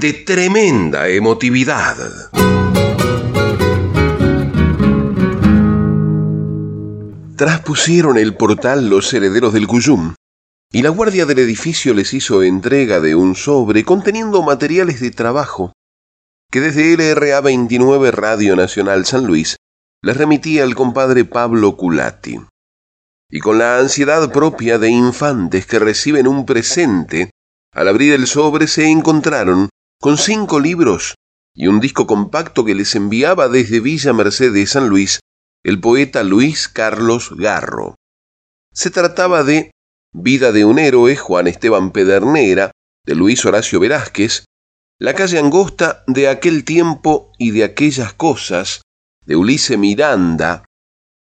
de 0.00 0.14
tremenda 0.14 1.08
emotividad. 1.08 1.96
Traspusieron 7.36 8.16
el 8.16 8.34
portal 8.34 8.88
los 8.88 9.12
herederos 9.12 9.52
del 9.52 9.66
Cuyum, 9.66 10.14
y 10.72 10.82
la 10.82 10.88
guardia 10.88 11.26
del 11.26 11.40
edificio 11.40 11.92
les 11.92 12.14
hizo 12.14 12.42
entrega 12.42 13.00
de 13.00 13.14
un 13.14 13.36
sobre 13.36 13.84
conteniendo 13.84 14.42
materiales 14.42 15.00
de 15.00 15.10
trabajo 15.10 15.72
que 16.50 16.60
desde 16.60 16.96
LRA 16.96 17.40
29 17.42 18.10
Radio 18.12 18.56
Nacional 18.56 19.04
San 19.04 19.26
Luis 19.26 19.56
les 20.02 20.16
remitía 20.16 20.64
el 20.64 20.74
compadre 20.74 21.24
Pablo 21.26 21.76
Culati. 21.76 22.40
Y 23.30 23.40
con 23.40 23.58
la 23.58 23.78
ansiedad 23.78 24.32
propia 24.32 24.78
de 24.78 24.88
infantes 24.88 25.66
que 25.66 25.78
reciben 25.78 26.26
un 26.26 26.44
presente, 26.44 27.30
al 27.72 27.88
abrir 27.88 28.14
el 28.14 28.26
sobre 28.26 28.66
se 28.66 28.86
encontraron 28.86 29.68
con 30.02 30.18
cinco 30.18 30.58
libros 30.58 31.14
y 31.54 31.68
un 31.68 31.78
disco 31.78 32.08
compacto 32.08 32.64
que 32.64 32.74
les 32.74 32.96
enviaba 32.96 33.48
desde 33.48 33.78
Villa 33.78 34.12
Mercedes 34.12 34.70
San 34.70 34.88
Luis 34.88 35.20
el 35.62 35.78
poeta 35.78 36.24
Luis 36.24 36.66
Carlos 36.66 37.30
Garro. 37.36 37.94
Se 38.74 38.90
trataba 38.90 39.44
de 39.44 39.70
Vida 40.12 40.50
de 40.50 40.64
un 40.64 40.80
héroe, 40.80 41.14
Juan 41.14 41.46
Esteban 41.46 41.92
Pedernera, 41.92 42.72
de 43.06 43.14
Luis 43.14 43.46
Horacio 43.46 43.78
Velázquez, 43.78 44.44
La 44.98 45.14
calle 45.14 45.38
angosta 45.38 46.02
de 46.08 46.26
aquel 46.26 46.64
tiempo 46.64 47.30
y 47.38 47.52
de 47.52 47.62
aquellas 47.62 48.12
cosas, 48.12 48.82
de 49.24 49.36
Ulisse 49.36 49.78
Miranda, 49.78 50.64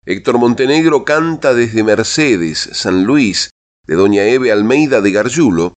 Héctor 0.06 0.38
Montenegro 0.38 1.04
canta 1.04 1.54
desde 1.54 1.84
Mercedes, 1.84 2.70
San 2.72 3.04
Luis, 3.04 3.50
de 3.86 3.96
Doña 3.96 4.24
Eve 4.24 4.50
Almeida 4.50 5.02
de 5.02 5.12
Garjulo, 5.12 5.74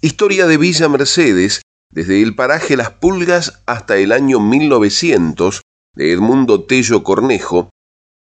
Historia 0.00 0.46
de 0.46 0.56
Villa 0.56 0.88
Mercedes, 0.88 1.60
desde 1.94 2.20
el 2.20 2.34
paraje 2.34 2.76
Las 2.76 2.90
Pulgas 2.90 3.62
hasta 3.66 3.96
el 3.96 4.10
año 4.10 4.40
1900, 4.40 5.62
de 5.94 6.12
Edmundo 6.12 6.64
Tello 6.64 7.04
Cornejo, 7.04 7.70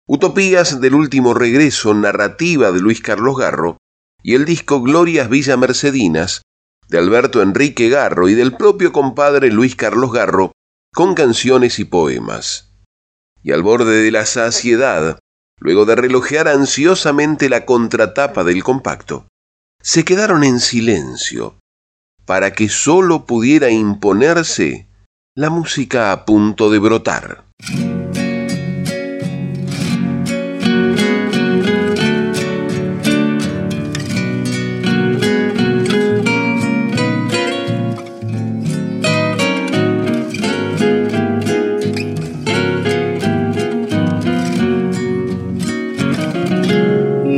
Utopías 0.07 0.79
del 0.79 0.93
último 0.93 1.33
regreso, 1.33 1.95
narrativa 1.95 2.71
de 2.71 2.79
Luis 2.79 3.01
Carlos 3.01 3.35
Garro, 3.35 3.77
y 4.21 4.35
el 4.35 4.45
disco 4.45 4.81
Glorias 4.83 5.27
Villa 5.27 5.57
Mercedinas, 5.57 6.43
de 6.87 6.99
Alberto 6.99 7.41
Enrique 7.41 7.89
Garro 7.89 8.29
y 8.29 8.35
del 8.35 8.55
propio 8.55 8.91
compadre 8.91 9.49
Luis 9.49 9.75
Carlos 9.75 10.11
Garro, 10.13 10.51
con 10.93 11.15
canciones 11.15 11.79
y 11.79 11.85
poemas. 11.85 12.75
Y 13.41 13.53
al 13.53 13.63
borde 13.63 14.03
de 14.03 14.11
la 14.11 14.27
saciedad, 14.27 15.17
luego 15.59 15.85
de 15.85 15.95
relojear 15.95 16.47
ansiosamente 16.47 17.49
la 17.49 17.65
contratapa 17.65 18.43
del 18.43 18.63
compacto, 18.63 19.27
se 19.81 20.05
quedaron 20.05 20.43
en 20.43 20.59
silencio, 20.59 21.57
para 22.25 22.53
que 22.53 22.69
sólo 22.69 23.25
pudiera 23.25 23.69
imponerse 23.69 24.87
la 25.35 25.49
música 25.49 26.11
a 26.11 26.25
punto 26.25 26.69
de 26.69 26.79
brotar. 26.79 27.43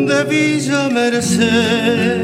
De 0.07 0.23
Villa 0.29 2.14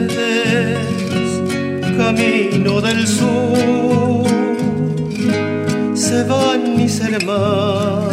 camino 2.11 2.81
del 2.81 3.07
sur. 3.07 4.25
Se 5.93 6.23
van 6.23 6.75
mis 6.75 6.99
hermanos, 6.99 8.11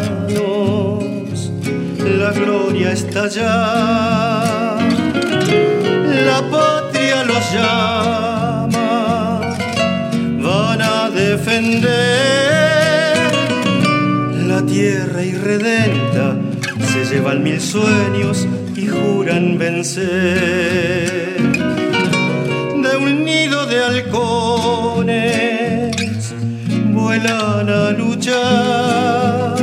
la 2.21 2.31
gloria 2.33 2.93
está 2.93 3.25
allá, 3.25 4.77
la 6.29 6.41
patria 6.51 7.25
los 7.25 7.53
llama, 7.53 9.41
van 10.43 10.83
a 10.83 11.11
defender. 11.11 11.97
La 14.47 14.63
tierra 14.65 15.25
irredenta, 15.25 16.37
se 16.93 17.05
llevan 17.05 17.43
mil 17.43 17.61
sueños 17.61 18.47
y 18.77 18.87
juran 18.87 19.59
vencer 19.59 21.38
halcones 23.89 25.17
vuelan 26.93 27.69
a 27.71 27.91
luchar, 27.93 29.57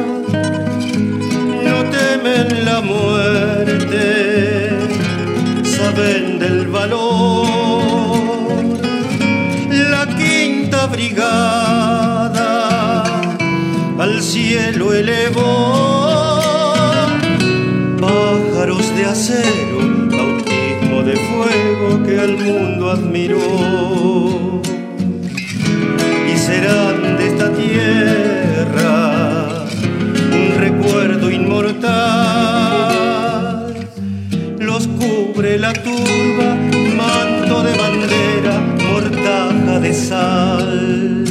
no 1.67 1.77
temen 1.95 2.47
la 2.65 2.81
muerte, 2.81 4.05
saben 5.63 6.39
del 6.39 6.67
valor. 6.67 7.45
La 9.93 10.03
quinta 10.07 10.87
brigada 10.87 12.51
al 13.99 14.21
cielo 14.21 14.93
elevó 14.93 15.43
pájaros 18.01 18.85
de 18.95 19.05
acero 19.05 19.85
de 21.05 21.15
fuego 21.15 22.03
que 22.03 22.19
al 22.19 22.35
mundo 22.35 22.89
admiró. 22.89 24.04
De 26.55 27.27
esta 27.27 27.51
tierra 27.51 29.11
un 30.31 30.55
recuerdo 30.57 31.29
inmortal. 31.29 31.75
Los 34.59 34.87
cubre 34.87 35.59
la 35.59 35.73
turba, 35.73 36.55
manto 36.95 37.61
de 37.61 37.77
bandera, 37.77 38.61
mortaja 38.89 39.81
de 39.81 39.93
sal. 39.93 41.25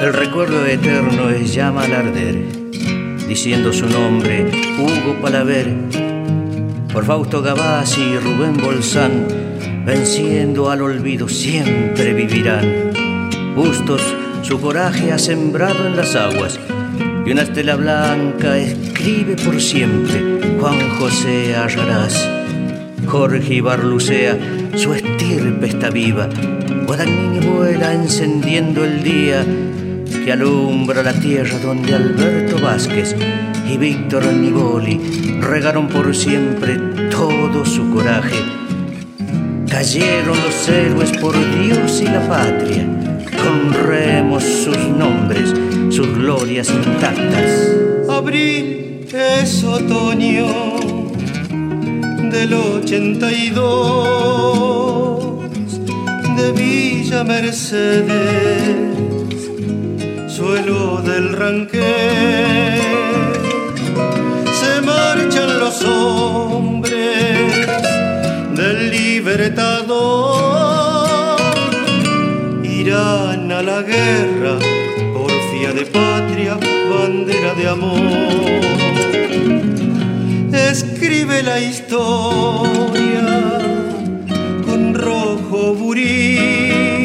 El 0.00 0.12
recuerdo 0.12 0.64
eterno 0.64 1.28
es 1.30 1.52
llama 1.52 1.82
al 1.82 1.94
arder, 1.94 2.36
diciendo 3.26 3.72
su 3.72 3.86
nombre, 3.86 4.48
Hugo 4.78 5.20
Palaver 5.20 5.74
por 6.92 7.04
Fausto 7.04 7.42
Gavassi 7.42 8.00
y 8.00 8.16
Rubén 8.18 8.56
Bolsán, 8.58 9.26
venciendo 9.84 10.70
al 10.70 10.82
olvido 10.82 11.28
siempre 11.28 12.12
vivirán. 12.12 12.81
Bustos 13.54 14.00
su 14.42 14.60
coraje 14.60 15.12
ha 15.12 15.18
sembrado 15.18 15.86
en 15.86 15.96
las 15.96 16.16
aguas 16.16 16.58
y 17.24 17.30
una 17.30 17.42
estela 17.42 17.76
blanca 17.76 18.58
escribe 18.58 19.36
por 19.36 19.60
siempre 19.60 20.40
Juan 20.58 20.90
José 20.98 21.54
Arrarás. 21.54 22.28
Jorge 23.06 23.54
Ibarlucea, 23.54 24.38
su 24.74 24.94
estirpe 24.94 25.66
está 25.66 25.90
viva. 25.90 26.28
Guadagnini 26.86 27.46
vuela 27.46 27.92
encendiendo 27.92 28.84
el 28.84 29.02
día 29.02 29.44
que 30.24 30.32
alumbra 30.32 31.02
la 31.02 31.12
tierra 31.12 31.58
donde 31.58 31.94
Alberto 31.94 32.60
Vázquez 32.60 33.14
y 33.68 33.76
Víctor 33.76 34.24
Niboli 34.32 34.98
regaron 35.40 35.88
por 35.88 36.14
siempre 36.14 36.76
todo 37.10 37.64
su 37.64 37.90
coraje. 37.90 38.36
Cayeron 39.68 40.36
los 40.42 40.68
héroes 40.68 41.10
por 41.18 41.34
Dios 41.60 42.00
y 42.00 42.04
la 42.04 42.26
patria, 42.28 42.86
honremos 43.48 44.42
sus 44.42 44.76
nombres, 44.76 45.54
sus 45.90 46.16
glorias 46.16 46.70
intactas. 46.70 47.68
Abril 48.08 49.06
es 49.12 49.64
otoño 49.64 50.46
del 52.30 52.54
82 52.54 55.40
de 56.36 56.52
Villa 56.52 57.24
Mercedes, 57.24 58.76
suelo 60.28 61.02
del 61.02 61.32
Ranquel 61.32 62.92
marchan 64.84 65.58
los 65.58 65.82
hombres 65.84 67.66
del 68.54 68.90
libertador 68.90 70.51
guerra, 73.82 74.58
porfía 75.12 75.72
de 75.72 75.86
patria, 75.86 76.56
bandera 76.90 77.54
de 77.54 77.68
amor. 77.68 78.62
Escribe 80.52 81.42
la 81.42 81.60
historia 81.60 83.26
con 84.66 84.94
rojo 84.94 85.74
burí, 85.74 87.04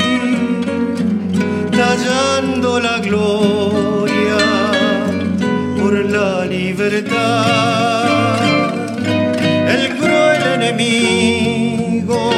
tallando 1.71 2.79
la 2.79 3.00
gloria 3.00 4.38
por 5.79 5.94
la 5.94 6.45
libertad. 6.45 8.38
El 9.68 9.97
cruel 9.97 10.44
enemigo 10.62 12.31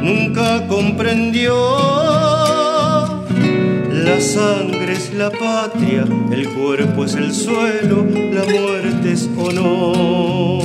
nunca 0.00 0.66
comprendió 0.66 2.01
la 4.12 4.20
sangre 4.20 4.92
es 4.92 5.14
la 5.14 5.30
patria, 5.30 6.04
el 6.30 6.46
cuerpo 6.50 7.06
es 7.06 7.14
el 7.14 7.32
suelo, 7.32 8.04
la 8.38 8.44
muerte 8.44 9.12
es 9.12 9.26
honor. 9.38 10.64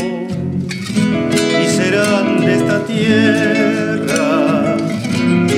Y 1.63 1.67
serán 1.77 2.41
de 2.41 2.55
esta 2.55 2.85
tierra 2.85 4.75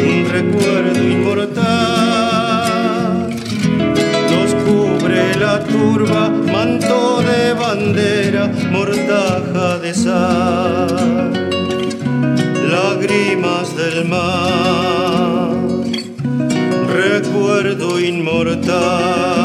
un 0.08 0.30
recuerdo 0.38 1.04
inmortal. 1.16 1.58
Nos 4.34 4.52
cubre 4.66 5.36
la 5.40 5.64
turba, 5.64 6.30
manto 6.30 7.24
de 7.24 7.54
bandera, 7.54 8.52
mortaja 8.72 9.80
de 9.80 9.94
sal, 9.96 11.34
lágrimas 12.70 13.76
del 13.76 14.06
mar 14.06 15.29
recuerdo 16.90 18.00
inmortal. 18.00 19.40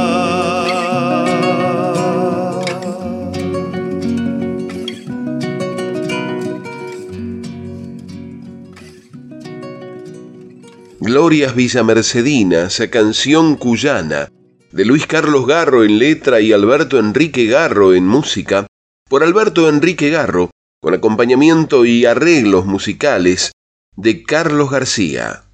Glorias 11.00 11.55
Villamercedinas, 11.55 12.82
canción 12.91 13.56
cuyana, 13.56 14.29
de 14.73 14.85
Luis 14.85 15.06
Carlos 15.06 15.46
Garro 15.46 15.85
en 15.85 15.99
letra 15.99 16.41
y 16.41 16.52
Alberto 16.52 16.99
Enrique 16.99 17.46
Garro 17.46 17.94
en 17.94 18.06
música, 18.06 18.67
por 19.08 19.23
Alberto 19.23 19.69
Enrique 19.69 20.08
Garro, 20.11 20.50
con 20.81 20.94
acompañamiento 20.94 21.85
y 21.85 22.06
arreglos 22.06 22.64
musicales 22.64 23.52
de 23.96 24.23
Carlos 24.23 24.70
García. 24.70 25.44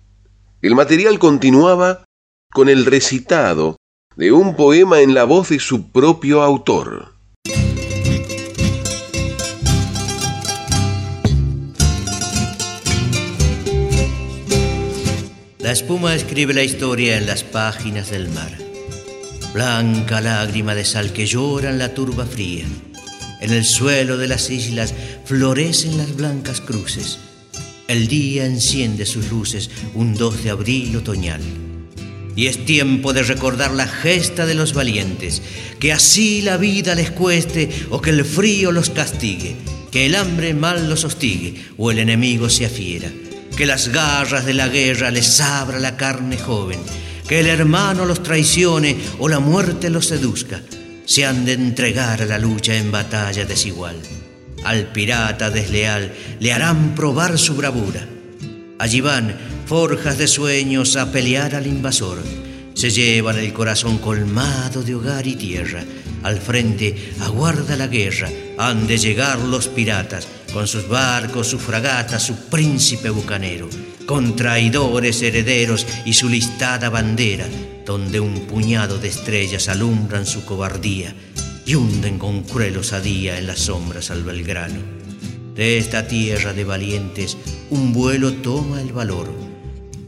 El 0.62 0.74
material 0.74 1.18
continuaba 1.18 2.04
con 2.52 2.68
el 2.68 2.84
recitado 2.84 3.76
de 4.14 4.30
un 4.30 4.56
poema 4.56 5.00
en 5.00 5.14
la 5.14 5.24
voz 5.24 5.48
de 5.48 5.58
su 5.58 5.90
propio 5.90 6.42
autor. 6.42 7.14
La 15.60 15.72
espuma 15.72 16.14
escribe 16.14 16.52
la 16.52 16.62
historia 16.62 17.16
en 17.16 17.26
las 17.26 17.42
páginas 17.42 18.10
del 18.10 18.28
mar. 18.28 18.52
Blanca 19.54 20.20
lágrima 20.20 20.74
de 20.74 20.84
sal 20.84 21.14
que 21.14 21.24
llora 21.24 21.70
en 21.70 21.78
la 21.78 21.94
turba 21.94 22.26
fría. 22.26 22.66
En 23.40 23.50
el 23.50 23.64
suelo 23.64 24.18
de 24.18 24.28
las 24.28 24.50
islas 24.50 24.92
florecen 25.24 25.96
las 25.96 26.14
blancas 26.14 26.60
cruces 26.60 27.18
el 27.90 28.06
día 28.06 28.46
enciende 28.46 29.04
sus 29.04 29.30
luces 29.30 29.68
un 29.94 30.14
2 30.14 30.44
de 30.44 30.50
abril 30.50 30.96
otoñal. 30.96 31.40
Y 32.36 32.46
es 32.46 32.64
tiempo 32.64 33.12
de 33.12 33.24
recordar 33.24 33.72
la 33.72 33.88
gesta 33.88 34.46
de 34.46 34.54
los 34.54 34.74
valientes, 34.74 35.42
que 35.80 35.92
así 35.92 36.40
la 36.40 36.56
vida 36.56 36.94
les 36.94 37.10
cueste 37.10 37.68
o 37.90 38.00
que 38.00 38.10
el 38.10 38.24
frío 38.24 38.70
los 38.70 38.90
castigue, 38.90 39.56
que 39.90 40.06
el 40.06 40.14
hambre 40.14 40.54
mal 40.54 40.88
los 40.88 41.02
hostigue 41.02 41.60
o 41.78 41.90
el 41.90 41.98
enemigo 41.98 42.48
se 42.48 42.66
afiera, 42.66 43.10
que 43.56 43.66
las 43.66 43.88
garras 43.88 44.46
de 44.46 44.54
la 44.54 44.68
guerra 44.68 45.10
les 45.10 45.40
abra 45.40 45.80
la 45.80 45.96
carne 45.96 46.38
joven, 46.38 46.78
que 47.26 47.40
el 47.40 47.48
hermano 47.48 48.04
los 48.04 48.22
traicione 48.22 48.96
o 49.18 49.28
la 49.28 49.40
muerte 49.40 49.90
los 49.90 50.06
seduzca, 50.06 50.62
se 51.06 51.26
han 51.26 51.44
de 51.44 51.54
entregar 51.54 52.22
a 52.22 52.26
la 52.26 52.38
lucha 52.38 52.76
en 52.76 52.92
batalla 52.92 53.44
desigual. 53.44 53.96
Al 54.64 54.86
pirata 54.92 55.50
desleal 55.50 56.12
le 56.38 56.52
harán 56.52 56.94
probar 56.94 57.38
su 57.38 57.54
bravura. 57.54 58.06
Allí 58.78 59.00
van 59.00 59.34
forjas 59.66 60.18
de 60.18 60.26
sueños 60.26 60.96
a 60.96 61.12
pelear 61.12 61.54
al 61.54 61.66
invasor. 61.66 62.18
Se 62.74 62.90
llevan 62.90 63.38
el 63.38 63.52
corazón 63.52 63.98
colmado 63.98 64.82
de 64.82 64.94
hogar 64.94 65.26
y 65.26 65.36
tierra. 65.36 65.82
Al 66.22 66.38
frente 66.38 67.12
aguarda 67.20 67.76
la 67.76 67.86
guerra. 67.86 68.28
Han 68.58 68.86
de 68.86 68.98
llegar 68.98 69.38
los 69.38 69.68
piratas 69.68 70.28
con 70.52 70.66
sus 70.66 70.88
barcos, 70.88 71.46
sus 71.48 71.62
fragatas, 71.62 72.22
su 72.22 72.36
príncipe 72.48 73.08
bucanero, 73.10 73.68
con 74.06 74.36
traidores 74.36 75.22
herederos 75.22 75.86
y 76.04 76.12
su 76.12 76.28
listada 76.28 76.90
bandera, 76.90 77.46
donde 77.86 78.20
un 78.20 78.40
puñado 78.46 78.98
de 78.98 79.08
estrellas 79.08 79.68
alumbran 79.68 80.26
su 80.26 80.44
cobardía 80.44 81.14
y 81.70 81.76
hunden 81.76 82.18
con 82.18 82.42
cruel 82.42 82.78
osadía 82.78 83.38
en 83.38 83.46
las 83.46 83.60
sombras 83.60 84.10
al 84.10 84.24
Belgrano. 84.24 84.80
De 85.54 85.78
esta 85.78 86.08
tierra 86.08 86.52
de 86.52 86.64
valientes 86.64 87.36
un 87.70 87.92
vuelo 87.92 88.32
toma 88.32 88.80
el 88.80 88.92
valor. 88.92 89.32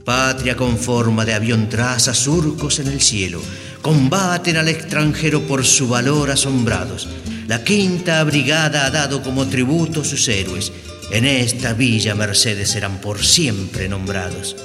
Patria 0.05 0.56
con 0.56 0.76
forma 0.76 1.25
de 1.25 1.35
avión 1.35 1.69
traza 1.69 2.14
surcos 2.14 2.81
en 2.81 2.88
el 2.88 3.00
cielo. 3.00 3.41
Combaten 3.81 4.56
al 4.56 4.69
extranjero 4.69 5.43
por 5.43 5.64
su 5.64 5.87
valor 5.87 6.32
asombrados. 6.32 7.09
La 7.47 7.62
quinta 7.62 8.25
brigada 8.25 8.85
ha 8.85 8.91
dado 8.91 9.23
como 9.23 9.47
tributo 9.47 10.03
sus 10.03 10.26
héroes. 10.26 10.73
En 11.12 11.25
esta 11.25 11.75
villa 11.75 12.17
Mercedes 12.17 12.70
serán 12.70 13.00
por 13.00 13.25
siempre 13.25 13.88
nombrados. 13.88 14.56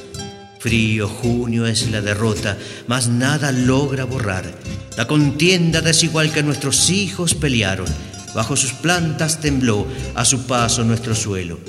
Frío 0.60 1.08
junio 1.08 1.68
es 1.68 1.92
la 1.92 2.02
derrota, 2.02 2.58
mas 2.88 3.08
nada 3.08 3.52
logra 3.52 4.06
borrar 4.06 4.52
la 4.98 5.06
contienda 5.06 5.82
desigual 5.82 6.32
que 6.32 6.42
nuestros 6.42 6.90
hijos 6.90 7.36
pelearon. 7.36 7.86
Bajo 8.34 8.56
sus 8.56 8.74
plantas 8.74 9.40
tembló 9.40 9.86
a 10.16 10.26
su 10.26 10.48
paso 10.48 10.84
nuestro 10.84 11.14
suelo. 11.14 11.60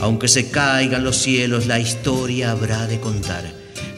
Aunque 0.00 0.26
se 0.26 0.48
caigan 0.48 1.04
los 1.04 1.18
cielos, 1.18 1.66
la 1.66 1.78
historia 1.78 2.50
habrá 2.50 2.86
de 2.86 2.98
contar. 2.98 3.44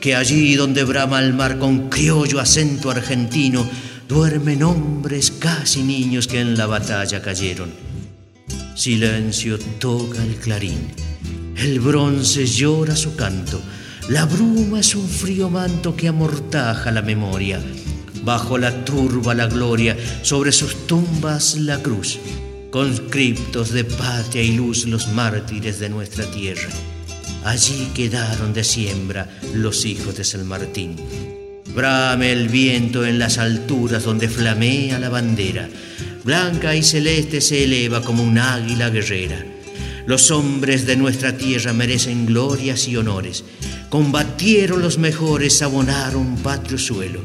Que 0.00 0.16
allí 0.16 0.56
donde 0.56 0.82
brama 0.82 1.20
el 1.20 1.34
mar 1.34 1.60
con 1.60 1.88
criollo 1.88 2.40
acento 2.40 2.90
argentino, 2.90 3.64
duermen 4.08 4.64
hombres 4.64 5.30
casi 5.30 5.84
niños 5.84 6.26
que 6.26 6.40
en 6.40 6.58
la 6.58 6.66
batalla 6.66 7.22
cayeron. 7.22 7.72
Silencio 8.74 9.56
toca 9.78 10.20
el 10.20 10.34
clarín, 10.34 10.88
el 11.56 11.78
bronce 11.78 12.44
llora 12.44 12.96
su 12.96 13.14
canto, 13.14 13.62
la 14.08 14.24
bruma 14.24 14.80
es 14.80 14.96
un 14.96 15.08
frío 15.08 15.48
manto 15.48 15.94
que 15.94 16.08
amortaja 16.08 16.90
la 16.90 17.02
memoria 17.02 17.60
bajo 18.24 18.58
la 18.58 18.84
turba 18.84 19.34
la 19.34 19.46
gloria, 19.46 19.96
sobre 20.22 20.52
sus 20.52 20.86
tumbas 20.86 21.56
la 21.56 21.78
cruz, 21.82 22.18
conscriptos 22.70 23.70
de 23.70 23.84
patria 23.84 24.42
y 24.42 24.52
luz 24.52 24.86
los 24.86 25.08
mártires 25.08 25.78
de 25.78 25.90
nuestra 25.90 26.24
tierra. 26.30 26.68
Allí 27.44 27.90
quedaron 27.94 28.54
de 28.54 28.64
siembra 28.64 29.28
los 29.54 29.84
hijos 29.84 30.16
de 30.16 30.24
San 30.24 30.46
Martín. 30.46 30.96
Brame 31.74 32.32
el 32.32 32.48
viento 32.48 33.04
en 33.04 33.18
las 33.18 33.38
alturas 33.38 34.04
donde 34.04 34.28
flamea 34.28 34.98
la 34.98 35.10
bandera, 35.10 35.68
blanca 36.24 36.74
y 36.74 36.82
celeste 36.82 37.40
se 37.40 37.64
eleva 37.64 38.02
como 38.02 38.22
un 38.22 38.38
águila 38.38 38.88
guerrera. 38.88 39.44
Los 40.06 40.30
hombres 40.30 40.86
de 40.86 40.96
nuestra 40.96 41.36
tierra 41.36 41.72
merecen 41.72 42.26
glorias 42.26 42.88
y 42.88 42.96
honores. 42.96 43.44
Combatieron 43.88 44.82
los 44.82 44.98
mejores, 44.98 45.62
abonaron 45.62 46.36
patrio 46.36 46.78
suelo 46.78 47.20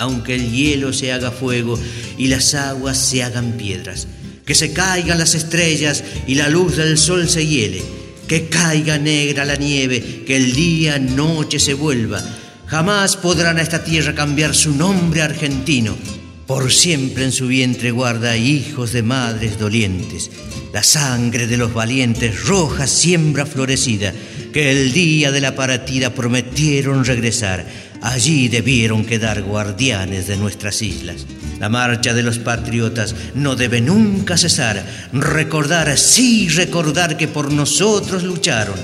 aunque 0.00 0.34
el 0.34 0.50
hielo 0.50 0.92
se 0.94 1.12
haga 1.12 1.30
fuego 1.30 1.78
y 2.16 2.28
las 2.28 2.54
aguas 2.54 2.96
se 2.96 3.22
hagan 3.22 3.52
piedras, 3.52 4.08
que 4.46 4.54
se 4.54 4.72
caigan 4.72 5.18
las 5.18 5.34
estrellas 5.34 6.02
y 6.26 6.34
la 6.36 6.48
luz 6.48 6.76
del 6.76 6.96
sol 6.96 7.28
se 7.28 7.46
hiele, 7.46 7.82
que 8.26 8.48
caiga 8.48 8.96
negra 8.96 9.44
la 9.44 9.56
nieve, 9.56 10.24
que 10.26 10.36
el 10.36 10.54
día 10.54 10.98
noche 10.98 11.60
se 11.60 11.74
vuelva. 11.74 12.22
Jamás 12.66 13.16
podrán 13.16 13.58
a 13.58 13.62
esta 13.62 13.84
tierra 13.84 14.14
cambiar 14.14 14.54
su 14.54 14.74
nombre 14.74 15.20
argentino. 15.20 15.94
Por 16.46 16.72
siempre 16.72 17.24
en 17.24 17.32
su 17.32 17.46
vientre 17.46 17.90
guarda 17.90 18.36
hijos 18.36 18.92
de 18.92 19.02
madres 19.02 19.58
dolientes. 19.58 20.30
La 20.72 20.82
sangre 20.82 21.46
de 21.46 21.58
los 21.58 21.74
valientes, 21.74 22.44
roja 22.44 22.86
siembra 22.86 23.44
florecida, 23.44 24.14
que 24.52 24.70
el 24.70 24.92
día 24.92 25.30
de 25.30 25.40
la 25.40 25.54
partida 25.54 26.14
prometieron 26.14 27.04
regresar 27.04 27.89
Allí 28.02 28.48
debieron 28.48 29.04
quedar 29.04 29.42
guardianes 29.42 30.26
de 30.26 30.36
nuestras 30.36 30.80
islas. 30.82 31.26
La 31.58 31.68
marcha 31.68 32.14
de 32.14 32.22
los 32.22 32.38
patriotas 32.38 33.14
no 33.34 33.56
debe 33.56 33.80
nunca 33.80 34.38
cesar. 34.38 34.82
Recordar, 35.12 35.96
sí 35.98 36.48
recordar 36.48 37.16
que 37.16 37.28
por 37.28 37.52
nosotros 37.52 38.22
lucharon. 38.22 38.76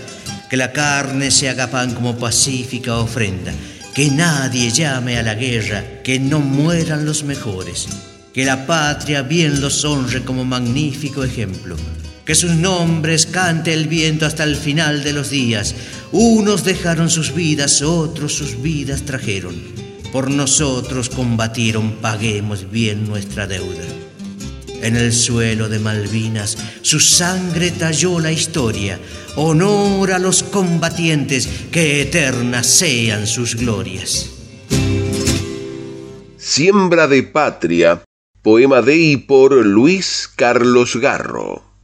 que 0.49 0.57
la 0.57 0.73
carne 0.73 1.31
se 1.31 1.49
haga 1.49 1.69
pan 1.69 1.93
como 1.93 2.17
pacífica 2.17 2.99
ofrenda, 2.99 3.53
que 3.95 4.11
nadie 4.11 4.71
llame 4.71 5.19
a 5.19 5.23
la 5.23 5.35
guerra, 5.35 5.83
que 6.05 6.21
no 6.21 6.39
mueran 6.39 7.05
los 7.05 7.25
mejores, 7.25 7.89
que 8.33 8.45
la 8.45 8.67
patria 8.67 9.23
bien 9.23 9.61
los 9.61 9.85
honre 9.85 10.23
como 10.23 10.45
magnífico 10.45 11.25
ejemplo, 11.25 11.77
que 12.27 12.35
sus 12.35 12.51
nombres 12.51 13.25
cante 13.25 13.73
el 13.73 13.87
viento 13.87 14.27
hasta 14.27 14.43
el 14.43 14.57
final 14.57 15.05
de 15.05 15.13
los 15.13 15.31
días. 15.31 15.77
Unos 16.11 16.65
dejaron 16.65 17.09
sus 17.09 17.33
vidas, 17.33 17.81
otros 17.83 18.35
sus 18.35 18.61
vidas 18.61 19.03
trajeron. 19.03 19.55
Por 20.13 20.31
nosotros 20.31 21.09
combatieron, 21.09 21.93
paguemos 22.03 22.69
bien 22.71 23.07
nuestra 23.09 23.47
deuda. 23.47 23.85
En 24.83 24.97
el 24.97 25.13
suelo 25.13 25.69
de 25.69 25.79
Malvinas 25.79 26.59
su 26.83 27.01
sangre 27.01 27.71
talló 27.71 28.19
la 28.19 28.33
historia. 28.33 28.99
Honor 29.37 30.13
a 30.13 30.19
los 30.19 30.43
combatientes, 30.43 31.49
que 31.71 32.03
eternas 32.03 32.67
sean 32.67 33.27
sus 33.27 33.55
glorias. 33.55 34.31
Siembra 36.37 37.07
de 37.07 37.23
Patria, 37.23 38.03
poema 38.43 38.83
de 38.83 38.97
y 38.97 39.17
por 39.17 39.55
Luis 39.65 40.29
Carlos 40.35 40.97
Garro. 40.97 41.76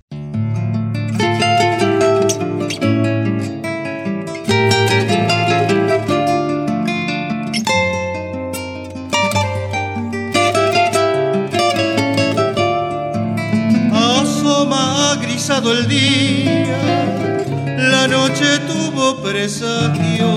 La 17.93 18.09
noche 18.09 18.59
tuvo 18.67 19.17
presagio. 19.23 20.29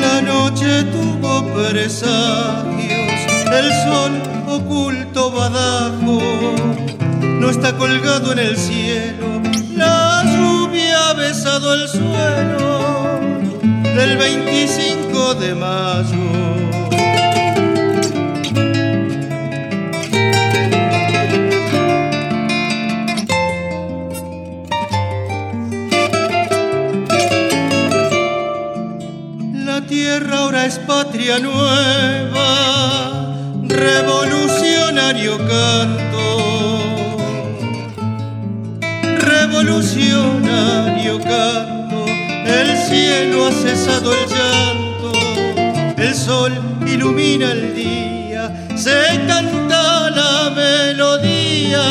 La 0.00 0.20
noche 0.20 0.84
tuvo 0.84 1.44
presagios, 1.54 3.20
el 3.52 3.68
sol 3.84 4.12
oculto 4.48 5.30
badajo, 5.30 6.20
no 7.40 7.50
está 7.50 7.76
colgado 7.76 8.32
en 8.32 8.38
el 8.38 8.56
cielo, 8.56 9.40
la 9.76 10.22
lluvia 10.24 11.10
ha 11.10 11.14
besado 11.14 11.74
el 11.74 11.88
suelo 11.88 13.20
del 13.94 14.16
25 14.16 15.34
de 15.34 15.54
mayo. 15.54 16.79
Es 30.66 30.78
patria 30.80 31.38
nueva, 31.38 32.42
revolucionario 33.66 35.38
canto, 35.38 36.78
revolucionario 39.18 41.18
canto, 41.20 42.04
el 42.46 42.76
cielo 42.88 43.46
ha 43.46 43.52
cesado 43.52 44.12
el 44.12 44.26
llanto, 44.28 45.12
el 45.96 46.14
sol 46.14 46.52
ilumina 46.86 47.52
el 47.52 47.74
día, 47.74 48.66
se 48.76 49.24
canta 49.26 50.10
la 50.10 50.50
melodía 50.50 51.82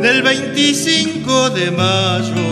del 0.00 0.20
25 0.22 1.48
de 1.50 1.70
mayo. 1.70 2.51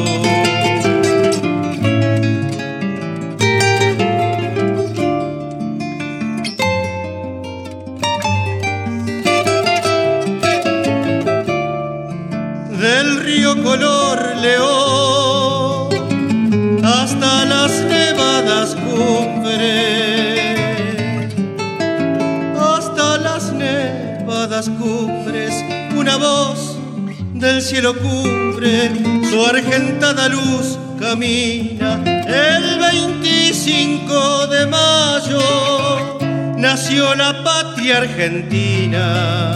Cielo 27.70 27.94
cubre, 27.94 28.90
su 29.30 29.46
argentada 29.46 30.28
luz 30.28 30.76
camina. 30.98 32.02
El 32.26 32.80
25 32.80 34.48
de 34.48 34.66
mayo 34.66 36.18
nació 36.56 37.14
la 37.14 37.44
patria 37.44 37.98
argentina. 37.98 39.54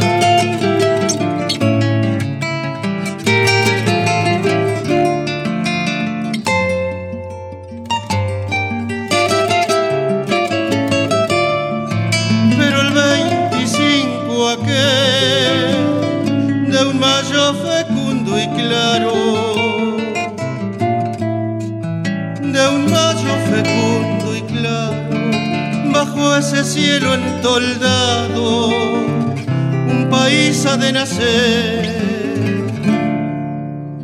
Ese 26.45 26.65
cielo 26.65 27.15
entoldado, 27.15 28.69
un 28.69 30.09
país 30.11 30.67
ha 30.67 30.77
de 30.77 30.93
nacer, 30.93 32.67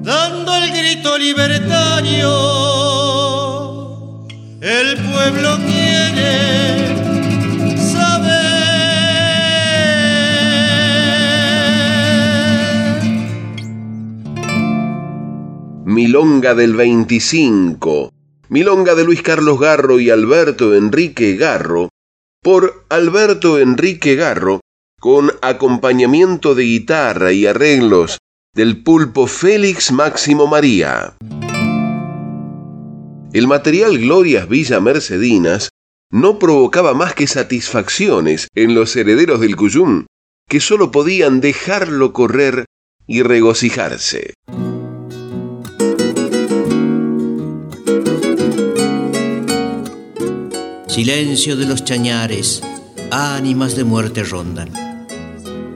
dando 0.03 0.55
el 0.57 0.71
grito 0.71 1.19
libertario, 1.19 2.31
el 4.61 4.97
pueblo 5.11 5.59
quiere 5.67 6.97
saber. 7.77 8.51
Milonga 15.85 16.55
del 16.55 16.75
25. 16.75 18.20
Milonga 18.51 18.97
de 18.97 19.05
Luis 19.05 19.23
Carlos 19.23 19.61
Garro 19.61 20.01
y 20.01 20.11
Alberto 20.11 20.75
Enrique 20.75 21.37
Garro 21.37 21.89
por 22.43 22.85
Alberto 22.89 23.61
Enrique 23.61 24.17
Garro, 24.17 24.59
con 24.99 25.31
acompañamiento 25.41 26.57
de 26.57 26.65
guitarra 26.65 27.33
y 27.33 27.47
arreglos 27.47 28.19
del 28.53 28.83
pulpo 28.83 29.29
Félix 29.29 29.93
Máximo 29.93 30.49
María. 30.49 31.15
El 33.33 33.47
material 33.47 33.97
Glorias 33.99 34.49
Villa 34.49 34.81
Mercedinas 34.81 35.69
no 36.11 36.41
provocaba 36.41 36.93
más 36.93 37.15
que 37.15 37.29
satisfacciones 37.29 38.49
en 38.57 38.75
los 38.75 38.97
herederos 38.97 39.39
del 39.39 39.55
Cuyum, 39.55 40.07
que 40.49 40.59
sólo 40.59 40.91
podían 40.91 41.41
dejarlo 41.41 42.13
correr 42.13 42.65
y 43.07 43.23
regocijarse. 43.23 44.35
Silencio 51.01 51.57
de 51.57 51.65
los 51.65 51.83
chañares, 51.83 52.61
ánimas 53.11 53.75
de 53.75 53.85
muerte 53.85 54.23
rondan. 54.23 54.69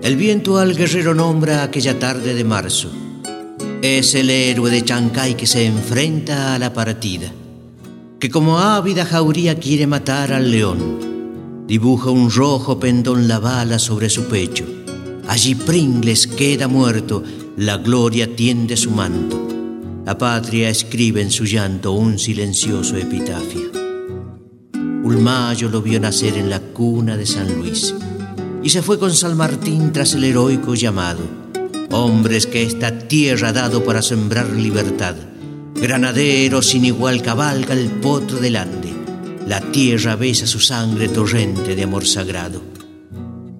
El 0.02 0.16
viento 0.16 0.58
al 0.58 0.76
guerrero 0.76 1.14
nombra 1.14 1.62
aquella 1.62 1.98
tarde 1.98 2.34
de 2.34 2.44
marzo. 2.44 2.90
Es 3.80 4.14
el 4.14 4.28
héroe 4.28 4.70
de 4.70 4.84
Chancay 4.84 5.34
que 5.34 5.46
se 5.46 5.64
enfrenta 5.64 6.54
a 6.54 6.58
la 6.58 6.74
partida, 6.74 7.32
que 8.20 8.28
como 8.28 8.58
ávida 8.58 9.06
jauría 9.06 9.58
quiere 9.58 9.86
matar 9.86 10.30
al 10.30 10.50
león. 10.50 11.64
Dibuja 11.66 12.10
un 12.10 12.30
rojo 12.30 12.78
pendón 12.78 13.26
la 13.26 13.38
bala 13.38 13.78
sobre 13.78 14.10
su 14.10 14.26
pecho. 14.26 14.66
Allí 15.26 15.54
Pringles 15.54 16.26
queda 16.26 16.68
muerto, 16.68 17.24
la 17.56 17.78
gloria 17.78 18.36
tiende 18.36 18.76
su 18.76 18.90
manto. 18.90 19.48
La 20.04 20.18
patria 20.18 20.68
escribe 20.68 21.22
en 21.22 21.30
su 21.30 21.46
llanto 21.46 21.92
un 21.92 22.18
silencioso 22.18 22.98
epitafio. 22.98 23.73
Ulmayo 25.04 25.68
lo 25.68 25.82
vio 25.82 26.00
nacer 26.00 26.38
en 26.38 26.48
la 26.48 26.60
cuna 26.60 27.18
de 27.18 27.26
San 27.26 27.54
Luis 27.58 27.94
y 28.62 28.70
se 28.70 28.80
fue 28.80 28.98
con 28.98 29.12
San 29.12 29.36
Martín 29.36 29.92
tras 29.92 30.14
el 30.14 30.24
heroico 30.24 30.74
llamado. 30.74 31.20
Hombres 31.90 32.46
que 32.46 32.62
esta 32.62 32.98
tierra 33.00 33.48
ha 33.48 33.52
dado 33.52 33.84
para 33.84 34.00
sembrar 34.00 34.48
libertad. 34.48 35.14
Granadero 35.74 36.62
sin 36.62 36.86
igual 36.86 37.20
cabalga 37.20 37.74
el 37.74 37.90
potro 37.90 38.38
del 38.38 38.56
Ande. 38.56 38.94
La 39.46 39.60
tierra 39.60 40.16
besa 40.16 40.46
su 40.46 40.58
sangre 40.58 41.08
torrente 41.08 41.76
de 41.76 41.82
amor 41.82 42.06
sagrado. 42.06 42.62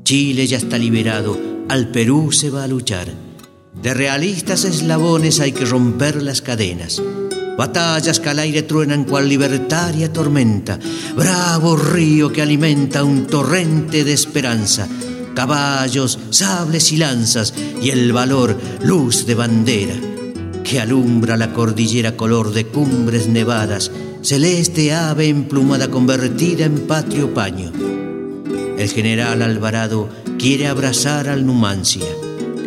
Chile 0.03 0.47
ya 0.47 0.57
está 0.57 0.79
liberado, 0.79 1.39
al 1.69 1.89
Perú 1.89 2.33
se 2.33 2.49
va 2.49 2.65
a 2.65 2.69
luchar. 2.69 3.09
De 3.83 3.93
realistas 3.93 4.65
eslabones 4.65 5.41
hay 5.41 5.53
que 5.53 5.67
romper 5.67 6.23
las 6.23 6.41
cadenas. 6.41 7.03
Batallas 7.57 8.19
que 8.19 8.29
al 8.31 8.41
aire 8.41 8.63
truenan 8.63 9.05
cual 9.05 9.29
libertaria 9.29 10.13
tormenta. 10.13 10.79
Bravo 11.17 11.77
río 11.77 12.33
que 12.33 12.43
alimenta 12.43 13.05
un 13.05 13.27
torrente 13.27 14.03
de 14.05 14.13
esperanza. 14.13 14.89
Caballos, 15.35 16.19
sables 16.31 16.93
y 16.93 16.97
lanzas 16.97 17.55
y 17.81 17.91
el 17.91 18.13
valor, 18.13 18.59
luz 18.83 19.27
de 19.27 19.35
bandera, 19.35 19.95
que 20.63 20.81
alumbra 20.81 21.37
la 21.37 21.53
cordillera 21.53 22.17
color 22.17 22.53
de 22.53 22.67
cumbres 22.67 23.29
nevadas, 23.29 23.91
celeste 24.23 24.93
ave 24.93 25.29
emplumada 25.29 25.91
convertida 25.91 26.65
en 26.65 26.87
patrio 26.87 27.35
paño. 27.35 27.73
El 28.79 28.89
general 28.89 29.43
Alvarado 29.43 30.09
quiere 30.39 30.67
abrazar 30.67 31.29
al 31.29 31.47
Numancia. 31.47 32.07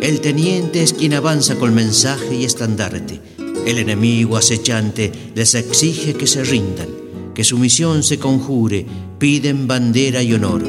El 0.00 0.20
teniente 0.20 0.82
es 0.82 0.92
quien 0.92 1.14
avanza 1.14 1.56
con 1.56 1.74
mensaje 1.74 2.36
y 2.36 2.44
estandarte. 2.44 3.27
El 3.68 3.76
enemigo 3.76 4.38
acechante 4.38 5.12
les 5.34 5.54
exige 5.54 6.14
que 6.14 6.26
se 6.26 6.42
rindan, 6.42 6.88
que 7.34 7.44
su 7.44 7.58
misión 7.58 8.02
se 8.02 8.18
conjure, 8.18 8.86
piden 9.18 9.66
bandera 9.66 10.22
y 10.22 10.32
honor. 10.32 10.64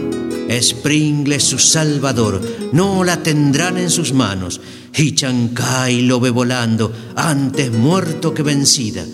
Springle 0.61 1.39
su 1.39 1.59
salvador, 1.59 2.41
no 2.73 3.05
la 3.05 3.23
tendrán 3.23 3.77
en 3.77 3.89
sus 3.89 4.11
manos. 4.11 4.59
Y 4.97 5.15
Chancay 5.15 6.01
lo 6.01 6.19
ve 6.19 6.29
volando, 6.29 6.91
antes 7.15 7.71
muerto 7.71 8.33
que 8.33 8.43
vencida. 8.43 9.05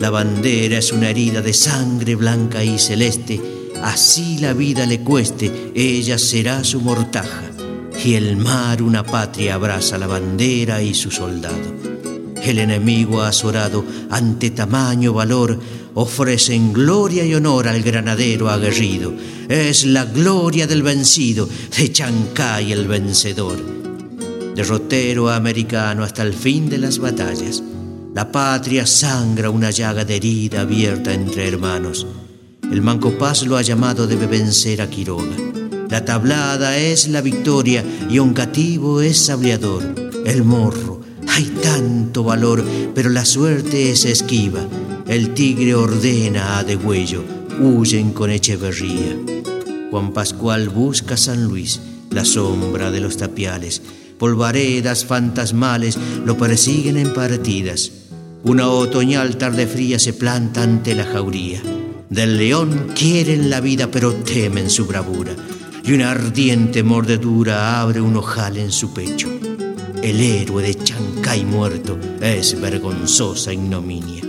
La 0.00 0.10
bandera 0.10 0.78
es 0.78 0.90
una 0.90 1.08
herida 1.08 1.40
de 1.40 1.54
sangre 1.54 2.16
blanca 2.16 2.64
y 2.64 2.76
celeste. 2.76 3.40
Así 3.84 4.38
la 4.38 4.52
vida 4.52 4.84
le 4.84 5.02
cueste, 5.02 5.70
ella 5.76 6.18
será 6.18 6.64
su 6.64 6.80
mortaja 6.80 7.44
y 8.04 8.14
el 8.14 8.36
mar 8.36 8.82
una 8.82 9.04
patria 9.04 9.54
abraza 9.54 9.96
la 9.96 10.08
bandera 10.08 10.82
y 10.82 10.92
su 10.92 11.12
soldado. 11.12 11.97
El 12.48 12.60
enemigo 12.60 13.20
azorado, 13.20 13.84
ante 14.08 14.50
tamaño 14.50 15.12
valor, 15.12 15.60
ofrecen 15.92 16.72
gloria 16.72 17.22
y 17.22 17.34
honor 17.34 17.68
al 17.68 17.82
granadero 17.82 18.48
aguerrido. 18.48 19.12
Es 19.50 19.84
la 19.84 20.06
gloria 20.06 20.66
del 20.66 20.82
vencido, 20.82 21.46
de 21.76 21.92
Chancay 21.92 22.72
el 22.72 22.88
vencedor. 22.88 23.58
Derrotero 24.54 25.28
americano 25.28 26.04
hasta 26.04 26.22
el 26.22 26.32
fin 26.32 26.70
de 26.70 26.78
las 26.78 26.98
batallas. 26.98 27.62
La 28.14 28.32
patria 28.32 28.86
sangra 28.86 29.50
una 29.50 29.70
llaga 29.70 30.06
de 30.06 30.16
herida 30.16 30.62
abierta 30.62 31.12
entre 31.12 31.46
hermanos. 31.46 32.06
El 32.62 32.80
Manco 32.80 33.18
Paz 33.18 33.46
lo 33.46 33.58
ha 33.58 33.62
llamado 33.62 34.06
debe 34.06 34.26
vencer 34.26 34.80
a 34.80 34.88
Quiroga. 34.88 35.36
La 35.90 36.02
tablada 36.02 36.78
es 36.78 37.08
la 37.08 37.20
victoria 37.20 37.84
y 38.08 38.18
un 38.20 38.32
cativo 38.32 39.02
es 39.02 39.18
sableador. 39.18 39.82
El 40.24 40.44
morro, 40.44 40.97
hay 41.38 41.44
tanto 41.62 42.24
valor, 42.24 42.64
pero 42.96 43.10
la 43.10 43.24
suerte 43.24 43.92
es 43.92 44.04
esquiva. 44.04 44.66
El 45.06 45.34
tigre 45.34 45.76
ordena 45.76 46.58
a 46.58 46.64
degüello, 46.64 47.22
huyen 47.60 48.12
con 48.12 48.32
Echeverría. 48.32 49.16
Juan 49.88 50.12
Pascual 50.12 50.68
busca 50.68 51.16
San 51.16 51.44
Luis, 51.44 51.80
la 52.10 52.24
sombra 52.24 52.90
de 52.90 52.98
los 52.98 53.18
tapiales. 53.18 53.80
Polvaredas 54.18 55.04
fantasmales 55.04 55.96
lo 56.26 56.36
persiguen 56.36 56.96
en 56.96 57.14
partidas. 57.14 57.92
Una 58.42 58.68
otoñal 58.68 59.36
tarde 59.36 59.68
fría 59.68 60.00
se 60.00 60.14
planta 60.14 60.64
ante 60.64 60.96
la 60.96 61.04
jauría. 61.04 61.62
Del 62.10 62.36
león 62.36 62.88
quieren 62.96 63.48
la 63.48 63.60
vida, 63.60 63.92
pero 63.92 64.12
temen 64.12 64.70
su 64.70 64.86
bravura 64.86 65.36
y 65.84 65.92
una 65.92 66.10
ardiente 66.10 66.82
mordedura 66.82 67.80
abre 67.80 68.00
un 68.00 68.16
ojal 68.16 68.56
en 68.56 68.72
su 68.72 68.92
pecho. 68.92 69.28
El 70.02 70.20
héroe 70.20 70.62
de 70.62 70.74
Chancay 70.74 71.44
muerto 71.44 71.98
es 72.20 72.60
vergonzosa 72.60 73.52
ignominia. 73.52 74.22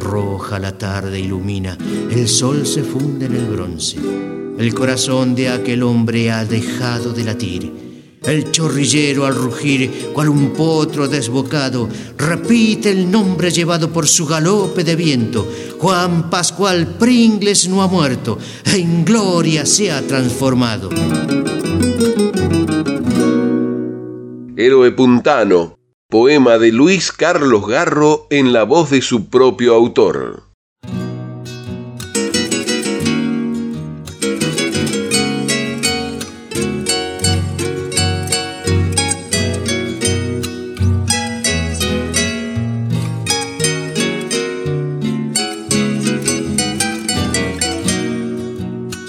Roja 0.00 0.58
la 0.58 0.76
tarde 0.76 1.20
ilumina, 1.20 1.76
el 2.10 2.28
sol 2.28 2.66
se 2.66 2.82
funde 2.82 3.26
en 3.26 3.34
el 3.36 3.46
bronce. 3.46 3.98
El 4.58 4.74
corazón 4.74 5.34
de 5.34 5.48
aquel 5.48 5.82
hombre 5.82 6.30
ha 6.30 6.44
dejado 6.44 7.12
de 7.12 7.24
latir 7.24 7.82
el 8.24 8.52
chorrillero 8.52 9.26
al 9.26 9.34
rugir, 9.34 10.10
cual 10.12 10.28
un 10.28 10.52
potro 10.52 11.08
desbocado, 11.08 11.88
repite 12.16 12.90
el 12.90 13.10
nombre 13.10 13.50
llevado 13.50 13.92
por 13.92 14.06
su 14.06 14.26
galope 14.26 14.84
de 14.84 14.96
viento. 14.96 15.50
Juan 15.78 16.30
Pascual 16.30 16.86
Pringles 16.98 17.68
no 17.68 17.82
ha 17.82 17.88
muerto, 17.88 18.38
en 18.66 19.04
gloria 19.04 19.66
se 19.66 19.90
ha 19.90 20.00
transformado. 20.02 20.88
Héroe 24.56 24.92
Puntano, 24.92 25.78
poema 26.10 26.58
de 26.58 26.72
Luis 26.72 27.10
Carlos 27.10 27.66
Garro 27.66 28.26
en 28.28 28.52
la 28.52 28.64
voz 28.64 28.90
de 28.90 29.00
su 29.00 29.30
propio 29.30 29.74
autor. 29.74 30.52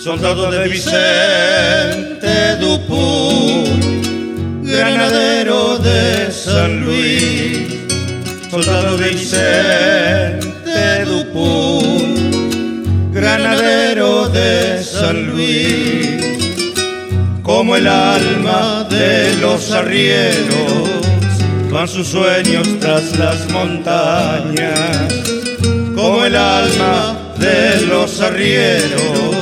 soldado 0.04 0.52
de 0.52 0.68
Vicente 0.68 2.58
Dupont, 2.60 3.63
granadero 4.84 5.78
de 5.78 6.30
San 6.30 6.82
Luis, 6.84 7.70
soldado 8.52 8.98
de 8.98 9.10
Vicente 9.12 11.06
Dupont, 11.06 12.18
granadero 13.14 14.28
de 14.28 14.84
San 14.84 15.28
Luis, 15.28 16.20
como 17.44 17.78
el 17.78 17.88
alma 17.88 18.86
de 18.90 19.34
los 19.38 19.72
arrieros, 19.72 20.90
van 21.72 21.88
sus 21.88 22.10
sueños 22.10 22.68
tras 22.82 23.18
las 23.18 23.50
montañas, 23.52 25.08
como 25.96 26.26
el 26.26 26.36
alma 26.36 27.18
de 27.38 27.86
los 27.88 28.20
arrieros 28.20 29.34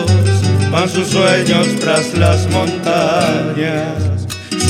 van 0.71 0.87
sus 0.87 1.07
sueños 1.07 1.67
tras 1.79 2.13
las 2.13 2.47
montañas. 2.51 4.10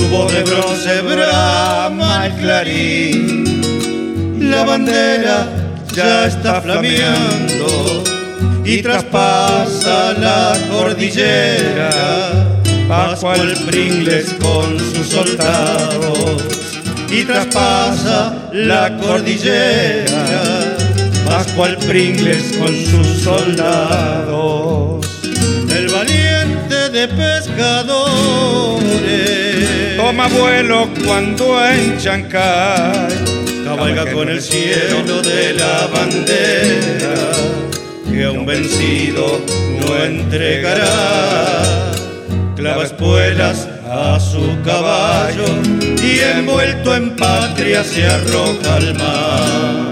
Su 0.02 0.10
voz 0.10 0.34
de 0.34 0.42
bronce 0.42 1.02
brama 1.02 2.26
el 2.26 2.34
clarín, 2.34 4.50
la 4.50 4.64
bandera 4.64 5.48
ya 5.94 6.26
está 6.26 6.60
flameando 6.60 8.04
y 8.66 8.82
traspasa 8.82 10.14
la 10.14 10.58
cordillera. 10.72 11.92
Pascual 12.88 13.54
Pringles 13.68 14.34
con 14.42 14.80
sus 14.80 15.08
soldados 15.08 16.46
y 17.12 17.24
traspasa 17.24 18.50
la 18.54 18.98
cordillera. 18.98 20.26
Pascual 21.28 21.78
Pringles 21.78 22.58
con 22.58 22.76
sus 22.86 23.22
soldados 23.22 24.92
valiente 25.92 26.90
de 26.90 27.08
pescadores. 27.08 28.81
Toma 30.12 30.28
vuelo 30.28 30.89
cuando 31.06 31.65
en 31.65 31.97
Chancay 31.97 33.08
cabalga 33.63 34.12
con 34.12 34.28
el 34.28 34.41
cielo 34.41 35.21
de 35.21 35.54
la 35.54 35.88
bandera 35.88 37.32
que 38.12 38.26
a 38.26 38.32
un 38.32 38.45
vencido 38.45 39.39
no 39.80 40.04
entregará. 40.04 41.93
Clava 42.58 42.84
espuelas 42.84 43.69
a 43.89 44.19
su 44.19 44.62
caballo 44.65 45.45
y 46.04 46.19
envuelto 46.19 46.93
en 46.93 47.15
patria 47.15 47.82
se 47.82 48.06
arroja 48.06 48.76
al 48.76 48.93
mar. 48.95 49.90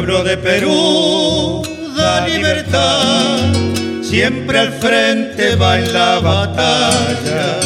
Pueblo 0.00 0.24
de 0.24 0.38
Perú 0.38 1.62
da 1.94 2.26
libertad, 2.26 3.52
siempre 4.00 4.58
al 4.58 4.72
frente 4.72 5.56
va 5.56 5.78
en 5.78 5.92
la 5.92 6.18
batalla, 6.20 7.60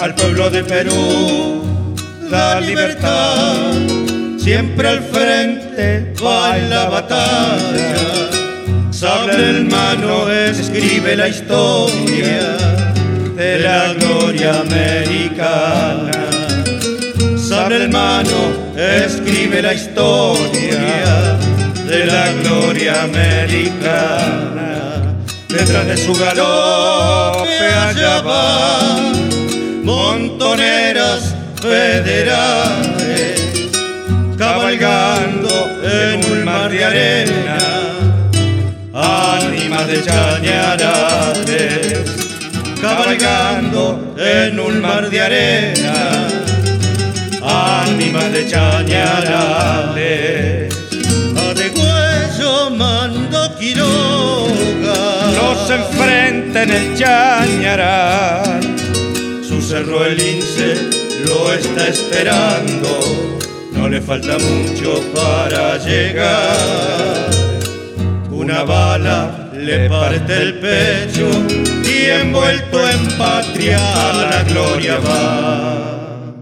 al 0.00 0.14
pueblo 0.14 0.48
de 0.48 0.64
Perú 0.64 1.62
da 2.30 2.58
libertad, 2.58 3.74
siempre 4.38 4.88
al 4.88 5.02
frente 5.02 6.14
va 6.24 6.56
en 6.56 6.70
la 6.70 6.88
batalla, 6.88 8.30
sable 8.90 9.34
en 9.34 9.68
mano 9.68 10.30
escribe 10.30 11.14
la 11.16 11.28
historia, 11.28 12.56
de 13.36 13.58
la 13.58 13.92
gloria 13.92 14.60
americana. 14.60 16.24
Sable 17.36 17.84
hermano, 17.84 18.72
escribe 18.74 19.60
la 19.60 19.74
historia 19.74 21.33
de 21.94 22.06
la 22.06 22.32
gloria 22.32 23.02
americana. 23.04 24.70
Detrás 25.48 25.86
de 25.86 25.96
su 25.96 26.12
galope 26.14 27.66
allá 27.88 28.20
van 28.20 29.12
montoneras 29.84 31.36
federales, 31.62 33.40
cabalgando 34.36 35.54
en 35.84 36.32
un 36.32 36.44
mar 36.44 36.68
de 36.68 36.84
arena, 36.84 37.58
ánimas 38.92 39.86
de 39.86 40.02
chañarares, 40.02 41.52
cabalgando 42.80 44.14
en 44.18 44.58
un 44.58 44.80
mar 44.80 45.08
de 45.08 45.20
arena, 45.20 46.26
ánimas 47.42 48.32
de 48.32 48.48
chañarares. 48.48 49.84
Quiroga, 53.64 55.32
nos 55.32 55.70
enfrenta 55.70 56.64
en 56.64 56.70
el 56.70 56.94
chañaral 56.98 58.60
su 59.42 59.62
cerro 59.62 60.04
el 60.04 60.18
lince 60.18 60.74
lo 61.24 61.50
está 61.50 61.88
esperando, 61.88 62.90
no 63.72 63.88
le 63.88 64.02
falta 64.02 64.36
mucho 64.36 65.02
para 65.14 65.78
llegar. 65.78 67.30
Una 68.30 68.64
bala 68.64 69.50
le 69.54 69.88
parte 69.88 70.42
el 70.42 70.60
pecho 70.60 71.26
y 71.84 72.10
envuelto 72.10 72.86
en 72.86 73.16
patria 73.16 73.78
a 73.78 74.30
la 74.30 74.42
gloria 74.42 74.98
va. 74.98 76.34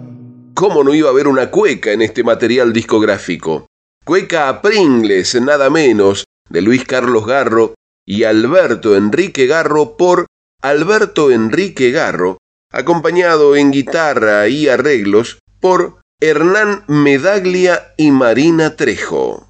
¿Cómo 0.55 0.83
no 0.83 0.93
iba 0.93 1.07
a 1.07 1.13
haber 1.13 1.29
una 1.29 1.51
cueca 1.53 1.93
en 1.93 2.03
este 2.03 2.25
material 2.25 2.73
discográfico? 2.73 3.67
Cueca 4.05 4.49
a 4.49 4.61
Pringles, 4.61 5.41
nada 5.41 5.71
menos, 5.71 6.25
de 6.53 6.61
Luis 6.61 6.85
Carlos 6.85 7.27
Garro 7.27 7.75
y 8.07 8.25
Alberto 8.25 8.95
Enrique 8.95 9.47
Garro 9.47 9.97
por 9.97 10.27
Alberto 10.61 11.31
Enrique 11.31 11.91
Garro, 11.91 12.39
acompañado 12.71 13.57
en 13.57 13.71
guitarra 13.71 14.47
y 14.49 14.69
arreglos 14.69 15.39
por 15.61 16.01
Hernán 16.21 16.85
Medaglia 16.89 17.95
y 17.97 18.11
Marina 18.11 18.77
Trejo. 18.77 19.49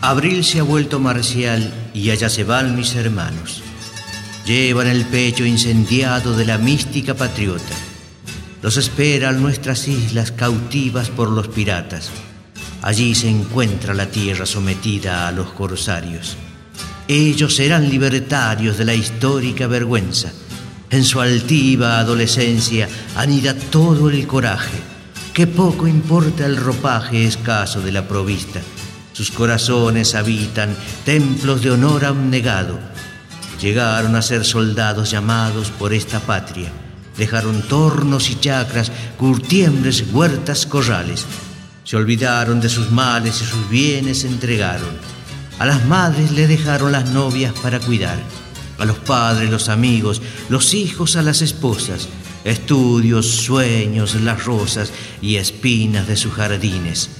Abril 0.00 0.44
se 0.44 0.60
ha 0.60 0.62
vuelto 0.62 1.00
marcial 1.00 1.90
y 1.92 2.10
allá 2.10 2.30
se 2.30 2.44
van 2.44 2.76
mis 2.76 2.94
hermanos. 2.94 3.62
Llevan 4.46 4.86
el 4.86 5.04
pecho 5.04 5.44
incendiado 5.44 6.34
de 6.34 6.46
la 6.46 6.56
mística 6.56 7.12
patriota. 7.14 7.87
Los 8.60 8.76
esperan 8.76 9.40
nuestras 9.40 9.86
islas 9.86 10.32
cautivas 10.32 11.10
por 11.10 11.30
los 11.30 11.48
piratas. 11.48 12.10
Allí 12.82 13.14
se 13.14 13.28
encuentra 13.28 13.94
la 13.94 14.06
tierra 14.06 14.46
sometida 14.46 15.28
a 15.28 15.32
los 15.32 15.50
corsarios. 15.50 16.36
Ellos 17.06 17.54
serán 17.56 17.88
libertarios 17.88 18.76
de 18.76 18.84
la 18.84 18.94
histórica 18.94 19.66
vergüenza. 19.66 20.32
En 20.90 21.04
su 21.04 21.20
altiva 21.20 21.98
adolescencia 21.98 22.88
anida 23.16 23.54
todo 23.54 24.10
el 24.10 24.26
coraje. 24.26 24.78
Que 25.32 25.46
poco 25.46 25.86
importa 25.86 26.44
el 26.44 26.56
ropaje 26.56 27.24
escaso 27.24 27.80
de 27.80 27.92
la 27.92 28.08
provista. 28.08 28.60
Sus 29.12 29.30
corazones 29.30 30.14
habitan 30.14 30.74
templos 31.04 31.62
de 31.62 31.70
honor 31.70 32.04
abnegado. 32.04 32.78
Llegaron 33.60 34.16
a 34.16 34.22
ser 34.22 34.44
soldados 34.44 35.10
llamados 35.10 35.70
por 35.70 35.92
esta 35.92 36.20
patria. 36.20 36.70
Dejaron 37.18 37.60
tornos 37.68 38.30
y 38.30 38.36
chacras, 38.36 38.90
curtiembres, 39.18 40.04
huertas, 40.12 40.64
corrales. 40.64 41.26
Se 41.84 41.96
olvidaron 41.96 42.60
de 42.60 42.70
sus 42.70 42.90
males 42.90 43.42
y 43.42 43.44
sus 43.44 43.68
bienes 43.68 44.24
entregaron 44.24 45.18
a 45.58 45.66
las 45.66 45.84
madres 45.86 46.30
le 46.30 46.46
dejaron 46.46 46.92
las 46.92 47.10
novias 47.10 47.52
para 47.52 47.80
cuidar, 47.80 48.18
a 48.78 48.84
los 48.84 48.98
padres 48.98 49.50
los 49.50 49.68
amigos, 49.68 50.22
los 50.48 50.72
hijos 50.72 51.16
a 51.16 51.22
las 51.22 51.42
esposas, 51.42 52.08
estudios, 52.44 53.26
sueños, 53.26 54.14
las 54.14 54.44
rosas 54.44 54.92
y 55.20 55.34
espinas 55.34 56.06
de 56.06 56.16
sus 56.16 56.32
jardines. 56.32 57.10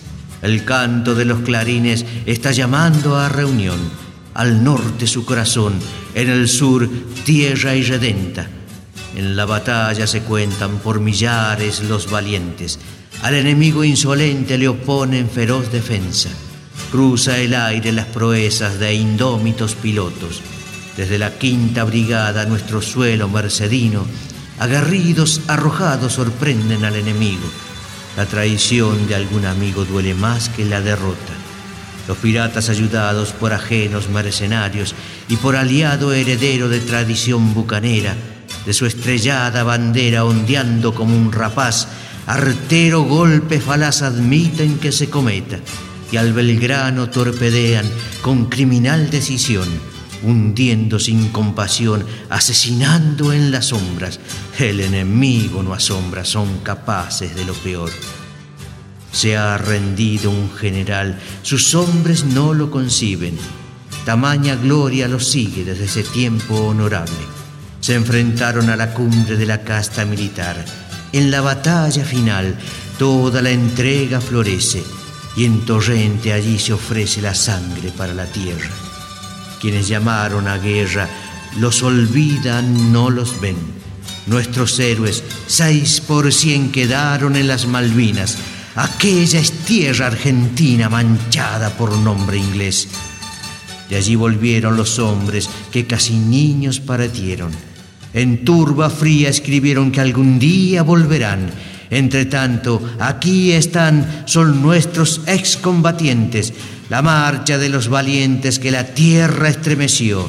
El 0.41 0.65
canto 0.65 1.17
de 1.17 1.25
los 1.25 1.41
clarines 1.41 2.05
está 2.27 2.53
llamando 2.53 3.17
a 3.17 3.29
reunión, 3.29 3.81
al 4.35 4.63
norte 4.63 5.09
su 5.09 5.25
corazón, 5.25 5.75
en 6.15 6.31
el 6.31 6.49
sur 6.49 6.89
tierra 7.25 7.75
irredenta. 7.75 8.49
En 9.17 9.37
la 9.37 9.47
batalla 9.47 10.07
se 10.07 10.23
cuentan 10.23 10.79
por 10.79 11.01
millares 11.01 11.81
los 11.81 12.11
valientes, 12.11 12.79
al 13.23 13.35
enemigo 13.35 13.83
insolente 13.83 14.59
le 14.59 14.69
oponen 14.69 15.29
feroz 15.29 15.73
defensa. 15.73 16.29
Cruza 16.93 17.39
el 17.39 17.55
aire 17.55 17.91
las 17.93 18.07
proezas 18.07 18.79
de 18.79 18.95
indómitos 18.95 19.75
pilotos. 19.75 20.41
Desde 20.97 21.19
la 21.19 21.37
quinta 21.37 21.85
brigada 21.85 22.45
nuestro 22.47 22.81
suelo 22.81 23.29
mercedino, 23.29 24.07
aguerridos, 24.61 25.41
arrojados, 25.49 26.13
sorprenden 26.13 26.85
al 26.85 26.95
enemigo. 26.95 27.47
La 28.17 28.27
traición 28.27 29.09
de 29.09 29.17
algún 29.17 29.45
amigo 29.47 29.85
duele 29.85 30.15
más 30.15 30.49
que 30.49 30.65
la 30.65 30.81
derrota. 30.81 31.35
Los 32.07 32.19
piratas 32.19 32.69
ayudados 32.69 33.33
por 33.33 33.53
ajenos 33.53 34.09
mercenarios 34.09 34.95
y 35.29 35.37
por 35.37 35.57
aliado 35.57 36.13
heredero 36.13 36.69
de 36.69 36.81
tradición 36.81 37.53
bucanera, 37.53 38.17
de 38.67 38.73
su 38.73 38.87
estrellada 38.87 39.63
bandera 39.63 40.25
ondeando 40.25 40.95
como 40.95 41.17
un 41.17 41.33
rapaz, 41.33 41.89
artero 42.27 43.03
golpe 43.03 43.61
falaz 43.61 44.03
admiten 44.03 44.79
que 44.79 44.93
se 44.93 45.09
cometa 45.09 45.59
y 46.11 46.17
al 46.17 46.33
Belgrano 46.33 47.11
torpedean 47.11 47.87
con 48.23 48.47
criminal 48.47 49.11
decisión, 49.11 49.69
hundiendo 50.23 50.99
sin 50.99 51.29
compasión, 51.29 52.05
asesinando 52.31 53.33
en 53.33 53.51
las 53.51 53.67
sombras. 53.67 54.21
El 54.59 54.81
enemigo 54.81 55.63
no 55.63 55.75
asombra, 55.75 56.25
son 56.25 56.61
capaces 56.61 57.35
de 57.35 57.45
lo 57.45 57.55
peor. 57.55 57.91
Se 59.13 59.37
ha 59.37 59.59
rendido 59.59 60.31
un 60.31 60.51
general, 60.51 61.19
sus 61.43 61.75
hombres 61.75 62.25
no 62.25 62.55
lo 62.55 62.71
conciben. 62.71 63.39
Tamaña 64.05 64.55
gloria 64.57 65.09
lo 65.09 65.21
sigue 65.21 65.65
desde 65.65 65.85
ese 65.85 66.03
tiempo 66.03 66.55
honorable. 66.55 67.38
Se 67.81 67.95
enfrentaron 67.95 68.71
a 68.71 68.77
la 68.77 68.93
cumbre 68.93 69.37
de 69.37 69.47
la 69.47 69.63
casta 69.63 70.05
militar. 70.05 70.65
En 71.13 71.31
la 71.31 71.41
batalla 71.41 72.05
final, 72.05 72.57
toda 72.99 73.41
la 73.41 73.51
entrega 73.51 74.21
florece 74.21 74.83
y 75.37 75.45
en 75.45 75.65
torrente 75.65 76.33
allí 76.33 76.59
se 76.59 76.73
ofrece 76.73 77.23
la 77.23 77.35
sangre 77.35 77.91
para 77.97 78.13
la 78.13 78.27
tierra. 78.27 78.71
Quienes 79.61 79.89
llamaron 79.89 80.49
a 80.49 80.59
guerra 80.59 81.09
los 81.59 81.83
olvidan, 81.83 82.93
no 82.93 83.11
los 83.11 83.41
ven. 83.41 83.57
Nuestros 84.27 84.79
héroes, 84.79 85.23
seis 85.47 86.01
por 86.01 86.33
cien 86.33 86.71
quedaron 86.71 87.37
en 87.37 87.49
las 87.49 87.67
Malvinas. 87.67 88.37
Aquella 88.75 89.41
es 89.41 89.53
tierra 89.65 90.09
argentina 90.09 90.89
manchada 90.89 91.71
por 91.71 91.97
nombre 91.97 92.37
inglés. 92.37 92.89
De 93.89 93.97
allí 93.97 94.17
volvieron 94.17 94.77
los 94.77 94.99
hombres 94.99 95.49
que 95.73 95.87
casi 95.87 96.15
niños 96.15 96.81
partieron. 96.81 97.68
En 98.15 98.45
turba 98.45 98.91
fría 98.91 99.29
escribieron 99.29 99.91
que 99.91 100.01
algún 100.01 100.39
día 100.39 100.83
volverán 100.83 101.51
entre 101.91 102.27
tanto, 102.27 102.83
aquí 102.99 103.53
están, 103.53 104.25
son 104.27 104.61
nuestros 104.61 105.23
excombatientes, 105.27 106.53
la 106.91 107.03
marcha 107.03 107.57
de 107.57 107.71
los 107.71 107.89
valientes 107.89 108.59
que 108.59 108.71
la 108.71 108.85
tierra 108.85 109.49
estremeció, 109.49 110.29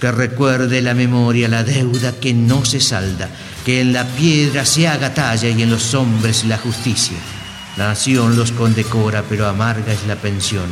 que 0.00 0.12
recuerde 0.12 0.80
la 0.82 0.94
memoria 0.94 1.48
la 1.48 1.64
deuda 1.64 2.12
que 2.12 2.32
no 2.32 2.64
se 2.64 2.80
salda, 2.80 3.28
que 3.64 3.80
en 3.80 3.92
la 3.92 4.04
piedra 4.04 4.64
se 4.64 4.86
haga 4.86 5.12
talla 5.12 5.48
y 5.48 5.62
en 5.62 5.70
los 5.70 5.94
hombres 5.94 6.44
la 6.44 6.58
justicia. 6.58 7.18
La 7.76 7.88
nación 7.88 8.36
los 8.36 8.52
condecora, 8.52 9.24
pero 9.28 9.48
amarga 9.48 9.92
es 9.92 10.06
la 10.06 10.16
pensión. 10.16 10.66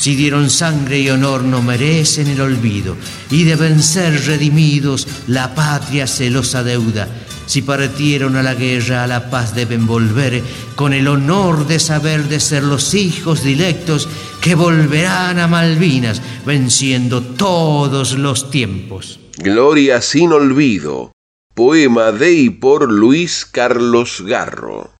Si 0.00 0.16
dieron 0.16 0.50
sangre 0.50 0.98
y 0.98 1.10
honor 1.10 1.44
no 1.44 1.62
merecen 1.62 2.26
el 2.26 2.40
olvido 2.40 2.96
y 3.30 3.44
deben 3.44 3.82
ser 3.82 4.24
redimidos, 4.24 5.06
la 5.28 5.54
patria 5.54 6.06
se 6.06 6.30
los 6.30 6.54
adeuda 6.56 7.06
si 7.50 7.62
partieron 7.62 8.36
a 8.36 8.44
la 8.44 8.54
guerra, 8.54 9.02
a 9.02 9.08
la 9.08 9.28
paz 9.28 9.56
deben 9.56 9.84
volver, 9.84 10.40
con 10.76 10.92
el 10.92 11.08
honor 11.08 11.66
de 11.66 11.80
saber 11.80 12.28
de 12.28 12.38
ser 12.38 12.62
los 12.62 12.94
hijos 12.94 13.42
directos 13.42 14.08
que 14.40 14.54
volverán 14.54 15.40
a 15.40 15.48
Malvinas, 15.48 16.22
venciendo 16.46 17.20
todos 17.22 18.16
los 18.16 18.52
tiempos. 18.52 19.18
Gloria 19.36 20.00
sin 20.00 20.30
olvido. 20.30 21.10
Poema 21.52 22.12
de 22.12 22.32
y 22.34 22.50
por 22.50 22.92
Luis 22.92 23.44
Carlos 23.44 24.22
Garro. 24.24 24.92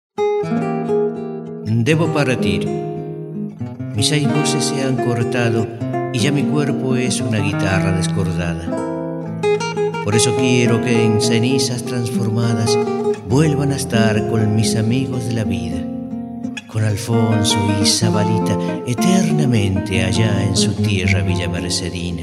Debo 1.65 2.13
partir. 2.13 2.90
Mis 4.01 4.09
seis 4.09 4.27
voces 4.33 4.65
se 4.65 4.83
han 4.83 4.97
cortado 4.97 5.67
y 6.15 6.21
ya 6.21 6.33
mi 6.33 6.45
cuerpo 6.45 6.97
es 6.97 7.21
una 7.21 7.39
guitarra 7.39 7.93
descordada. 7.93 8.67
Por 10.05 10.15
eso 10.15 10.35
quiero 10.37 10.81
que 10.81 11.05
en 11.05 11.21
cenizas 11.21 11.83
transformadas 11.83 12.79
vuelvan 13.29 13.73
a 13.73 13.77
estar 13.77 14.27
con 14.31 14.57
mis 14.57 14.75
amigos 14.77 15.27
de 15.27 15.35
la 15.35 15.45
vida, 15.45 15.85
con 16.67 16.83
Alfonso 16.83 17.59
y 17.79 17.85
Zabalita 17.85 18.57
eternamente 18.87 20.03
allá 20.03 20.45
en 20.45 20.57
su 20.57 20.73
tierra 20.73 21.21
Villa 21.21 21.51
Mercedina. 21.51 22.23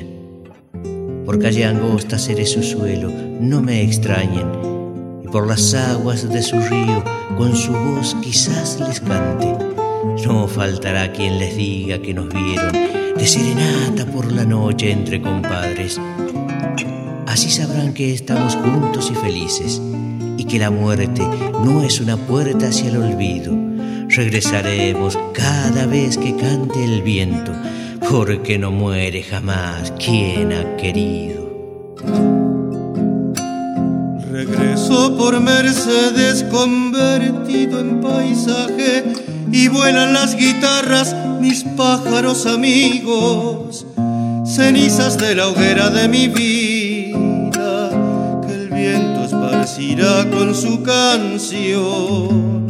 Por 1.27 1.37
calle 1.37 1.63
angosta 1.63 2.17
seré 2.17 2.47
su 2.47 2.63
suelo, 2.63 3.11
no 3.39 3.61
me 3.61 3.83
extrañen, 3.83 4.49
y 5.23 5.27
por 5.27 5.45
las 5.45 5.75
aguas 5.75 6.27
de 6.27 6.41
su 6.41 6.59
río 6.59 7.03
con 7.37 7.55
su 7.55 7.71
voz 7.71 8.15
quizás 8.23 8.79
les 8.79 8.99
cante. 8.99 9.66
No 10.25 10.47
faltará 10.47 11.11
quien 11.11 11.39
les 11.39 11.55
diga 11.55 11.99
que 11.99 12.13
nos 12.13 12.29
vieron 12.29 12.71
de 13.15 13.27
serenata 13.27 14.05
por 14.05 14.31
la 14.31 14.45
noche 14.45 14.91
entre 14.91 15.21
compadres 15.21 15.99
Así 17.37 17.51
sabrán 17.51 17.93
que 17.93 18.13
estamos 18.13 18.55
juntos 18.55 19.11
y 19.11 19.13
felices 19.13 19.79
y 20.37 20.45
que 20.45 20.57
la 20.57 20.71
muerte 20.71 21.21
no 21.63 21.83
es 21.83 22.01
una 22.01 22.17
puerta 22.17 22.69
hacia 22.69 22.89
el 22.89 22.97
olvido. 22.97 23.53
Regresaremos 24.07 25.19
cada 25.33 25.85
vez 25.85 26.17
que 26.17 26.35
cante 26.35 26.83
el 26.83 27.03
viento, 27.03 27.51
porque 28.09 28.57
no 28.57 28.71
muere 28.71 29.21
jamás 29.21 29.93
quien 30.03 30.51
ha 30.51 30.77
querido. 30.77 31.95
Regreso 34.31 35.15
por 35.15 35.39
Mercedes 35.39 36.43
convertido 36.45 37.81
en 37.81 38.01
paisaje 38.01 39.03
y 39.51 39.67
vuelan 39.67 40.13
las 40.13 40.35
guitarras, 40.35 41.15
mis 41.39 41.63
pájaros 41.63 42.45
amigos, 42.45 43.85
cenizas 44.45 45.17
de 45.17 45.35
la 45.35 45.47
hoguera 45.47 45.89
de 45.89 46.07
mi 46.07 46.27
vida 46.27 46.77
irá 49.79 50.27
con 50.29 50.55
su 50.55 50.81
canción, 50.81 52.67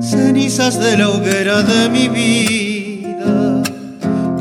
cenizas 0.00 0.80
de 0.80 0.96
la 0.96 1.10
hoguera 1.10 1.62
de 1.62 1.88
mi 1.88 2.08
vida, 2.08 3.62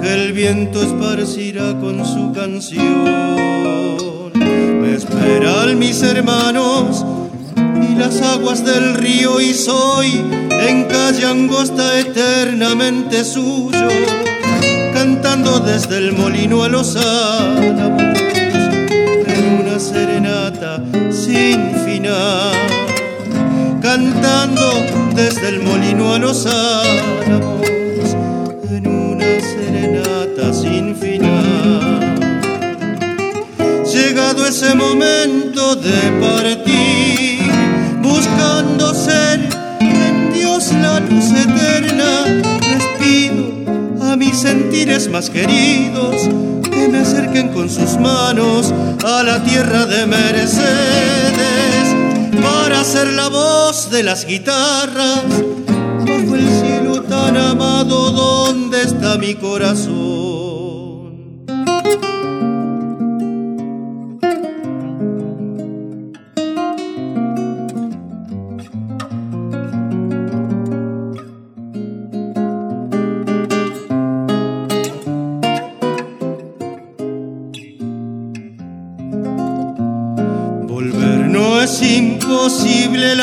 que 0.01 0.13
el 0.13 0.33
viento 0.33 0.81
esparcirá 0.81 1.77
con 1.79 2.05
su 2.05 2.31
canción. 2.31 4.31
Me 4.35 4.93
esperan 4.93 5.77
mis 5.77 6.01
hermanos 6.03 7.05
las 7.99 8.21
aguas 8.21 8.63
del 8.63 8.95
río 8.95 9.41
y 9.41 9.53
soy 9.53 10.23
en 10.51 10.85
calle 10.85 11.25
angosta 11.25 11.99
eternamente 11.99 13.25
suyo, 13.25 13.89
cantando 14.93 15.59
desde 15.59 15.97
el 15.97 16.13
molino 16.13 16.63
a 16.63 16.69
los 16.69 16.95
álamos 16.95 18.01
en 19.27 19.59
una 19.61 19.79
serenata 19.79 20.81
sin 21.11 21.75
final, 21.85 22.53
cantando 23.81 24.71
desde 25.13 25.49
el 25.49 25.59
molino 25.59 26.13
a 26.13 26.19
los 26.19 26.45
álamos 26.45 27.67
en 28.71 28.87
una 28.87 29.25
serenata 29.41 30.53
sin 30.53 30.95
final. 30.95 32.15
Llegado 33.93 34.45
ese 34.45 34.73
momento 34.73 35.75
de 35.75 35.99
partir, 36.21 36.98
buscando 38.29 38.93
ser 38.93 39.49
en 39.79 40.33
Dios 40.33 40.71
la 40.73 40.99
luz 40.99 41.31
eterna, 41.31 42.25
les 42.61 42.85
pido 42.99 44.05
a 44.11 44.15
mis 44.15 44.37
sentires 44.37 45.09
más 45.09 45.29
queridos 45.29 46.15
que 46.63 46.87
me 46.87 46.99
acerquen 46.99 47.49
con 47.49 47.69
sus 47.69 47.97
manos 47.97 48.73
a 49.03 49.23
la 49.23 49.43
tierra 49.43 49.85
de 49.85 50.05
Mercedes 50.05 51.37
para 52.41 52.83
ser 52.83 53.07
la 53.13 53.29
voz 53.29 53.89
de 53.89 54.03
las 54.03 54.25
guitarras 54.25 55.23
bajo 55.25 56.35
el 56.35 56.49
cielo 56.61 57.03
tan 57.03 57.37
amado 57.37 58.11
donde 58.11 58.81
está 58.81 59.17
mi 59.17 59.35
corazón. 59.35 60.38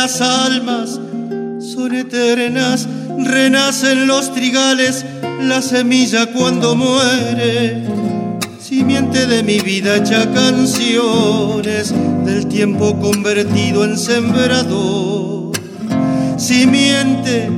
Las 0.07 0.21
almas 0.21 1.01
son 1.59 1.93
eternas, 1.93 2.87
renacen 3.19 4.07
los 4.07 4.33
trigales, 4.33 5.05
la 5.43 5.61
semilla 5.61 6.27
cuando 6.27 6.77
muere. 6.77 7.83
Simiente 8.61 9.27
de 9.27 9.43
mi 9.43 9.59
vida 9.59 9.97
hecha 9.97 10.33
canciones, 10.33 11.93
del 12.25 12.47
tiempo 12.47 12.97
convertido 13.01 13.85
en 13.85 13.99
sembrador. 13.99 15.51
Simiente 16.37 17.51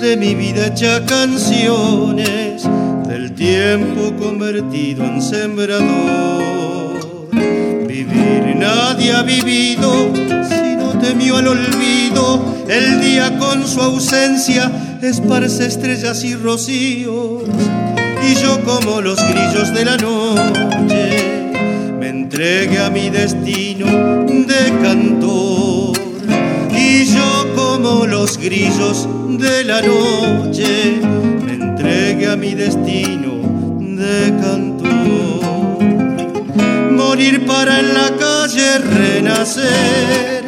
de 0.00 0.16
mi 0.16 0.36
vida 0.36 0.68
hecha 0.68 1.04
canciones, 1.06 2.62
del 3.08 3.34
tiempo 3.34 4.12
convertido 4.16 5.04
en 5.04 5.20
sembrador. 5.20 5.80
Vivir 7.88 8.54
nadie 8.54 9.12
ha 9.12 9.22
vivido 9.22 10.12
temió 11.06 11.36
al 11.36 11.46
olvido, 11.46 12.64
el 12.68 13.00
día 13.00 13.38
con 13.38 13.66
su 13.66 13.80
ausencia 13.80 14.98
esparce 15.00 15.66
estrellas 15.66 16.24
y 16.24 16.34
rocíos, 16.34 17.44
y 18.28 18.34
yo 18.34 18.60
como 18.64 19.00
los 19.00 19.20
grillos 19.28 19.72
de 19.72 19.84
la 19.84 19.96
noche 19.98 21.52
me 22.00 22.08
entregué 22.08 22.80
a 22.80 22.90
mi 22.90 23.08
destino 23.10 23.86
de 23.86 24.72
cantor, 24.82 25.96
y 26.76 27.04
yo 27.04 27.54
como 27.54 28.06
los 28.06 28.36
grillos 28.36 29.06
de 29.38 29.62
la 29.62 29.82
noche 29.82 31.00
me 31.44 31.52
entregué 31.52 32.26
a 32.26 32.36
mi 32.36 32.54
destino 32.54 33.32
de 33.78 34.34
cantor. 34.42 34.86
Morir 36.90 37.46
para 37.46 37.78
en 37.78 37.94
la 37.94 38.10
calle 38.18 38.78
renacer 38.78 40.45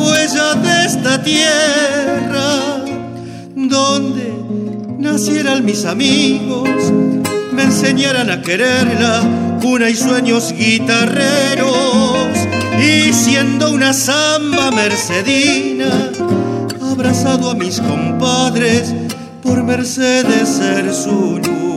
huella 0.00 0.54
de 0.54 0.86
esta 0.86 1.22
tierra, 1.22 2.84
donde 3.54 4.32
nacieran 4.98 5.64
mis 5.64 5.84
amigos, 5.84 6.68
me 7.52 7.62
enseñaran 7.62 8.30
a 8.30 8.42
quererla, 8.42 9.22
cuna 9.60 9.90
y 9.90 9.96
sueños 9.96 10.52
guitarreros, 10.52 12.28
y 12.80 13.12
siendo 13.12 13.72
una 13.72 13.92
samba 13.92 14.70
mercedina, 14.70 16.10
abrazado 16.80 17.50
a 17.50 17.54
mis 17.54 17.80
compadres, 17.80 18.94
por 19.42 19.62
Mercedes 19.62 20.48
ser 20.48 20.92
su 20.94 21.38
luz. 21.38 21.69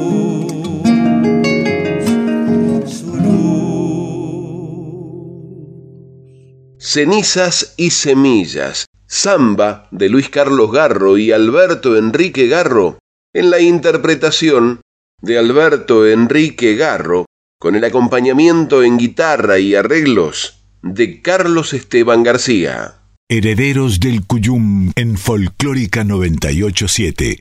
Cenizas 6.93 7.73
y 7.75 7.89
Semillas, 7.89 8.85
Samba 9.07 9.87
de 9.89 10.09
Luis 10.09 10.29
Carlos 10.29 10.71
Garro 10.71 11.17
y 11.17 11.31
Alberto 11.31 11.97
Enrique 11.97 12.47
Garro, 12.47 12.99
en 13.33 13.49
la 13.49 13.59
interpretación 13.59 14.79
de 15.19 15.39
Alberto 15.39 16.05
Enrique 16.05 16.75
Garro, 16.75 17.25
con 17.59 17.73
el 17.73 17.83
acompañamiento 17.83 18.83
en 18.83 18.99
guitarra 18.99 19.57
y 19.57 19.73
arreglos 19.73 20.63
de 20.83 21.19
Carlos 21.23 21.73
Esteban 21.73 22.21
García. 22.21 22.93
Herederos 23.27 23.99
del 23.99 24.27
Cuyum 24.27 24.91
en 24.95 25.17
Folclórica 25.17 26.03
987. 26.03 27.39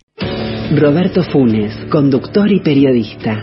Roberto 0.81 1.23
Funes, 1.31 1.75
conductor 1.91 2.51
y 2.51 2.61
periodista. 2.61 3.43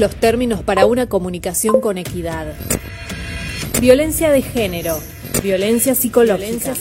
Los 0.00 0.16
términos 0.16 0.62
para 0.62 0.86
una 0.86 1.06
comunicación 1.06 1.80
con 1.82 1.98
equidad. 1.98 2.54
Violencia 3.80 4.30
de 4.30 4.40
género. 4.40 4.98
Violencia 5.42 5.94
psicológica. 5.94 6.74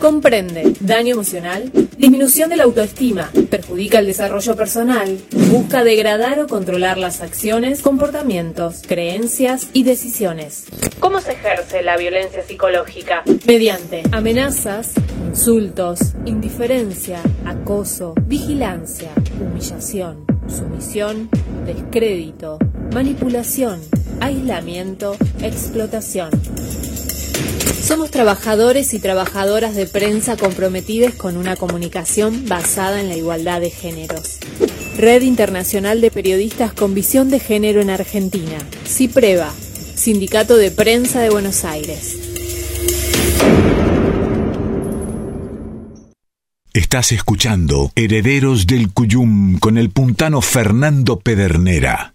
Comprende 0.00 0.72
daño 0.80 1.12
emocional, 1.12 1.70
disminución 1.98 2.48
de 2.48 2.56
la 2.56 2.64
autoestima, 2.64 3.30
perjudica 3.50 3.98
el 3.98 4.06
desarrollo 4.06 4.56
personal, 4.56 5.18
busca 5.50 5.84
degradar 5.84 6.40
o 6.40 6.46
controlar 6.46 6.96
las 6.96 7.20
acciones, 7.20 7.82
comportamientos, 7.82 8.82
creencias 8.86 9.68
y 9.72 9.82
decisiones. 9.82 10.64
¿Cómo 11.00 11.20
se 11.20 11.32
ejerce 11.32 11.82
la 11.82 11.96
violencia 11.96 12.42
psicológica? 12.42 13.22
Mediante 13.46 14.02
amenazas, 14.10 14.92
insultos, 15.28 16.14
indiferencia, 16.24 17.20
acoso, 17.44 18.14
vigilancia, 18.26 19.10
humillación, 19.40 20.24
sumisión, 20.48 21.28
descrédito, 21.66 22.58
manipulación, 22.92 23.80
aislamiento, 24.20 25.16
explotación. 25.42 26.30
Somos 27.82 28.12
trabajadores 28.12 28.94
y 28.94 29.00
trabajadoras 29.00 29.74
de 29.74 29.86
prensa 29.86 30.36
comprometidos 30.36 31.14
con 31.14 31.36
una 31.36 31.56
comunicación 31.56 32.44
basada 32.46 33.00
en 33.00 33.08
la 33.08 33.16
igualdad 33.16 33.60
de 33.60 33.70
géneros. 33.70 34.38
Red 34.96 35.22
Internacional 35.22 36.00
de 36.00 36.12
Periodistas 36.12 36.72
con 36.72 36.94
Visión 36.94 37.28
de 37.28 37.40
Género 37.40 37.80
en 37.80 37.90
Argentina. 37.90 38.56
CIPREVA, 38.86 39.52
Sindicato 39.96 40.56
de 40.56 40.70
Prensa 40.70 41.22
de 41.22 41.30
Buenos 41.30 41.64
Aires. 41.64 42.18
Estás 46.72 47.10
escuchando 47.10 47.90
Herederos 47.96 48.68
del 48.68 48.92
Cuyum 48.92 49.58
con 49.58 49.76
el 49.76 49.90
puntano 49.90 50.40
Fernando 50.40 51.18
Pedernera. 51.18 52.14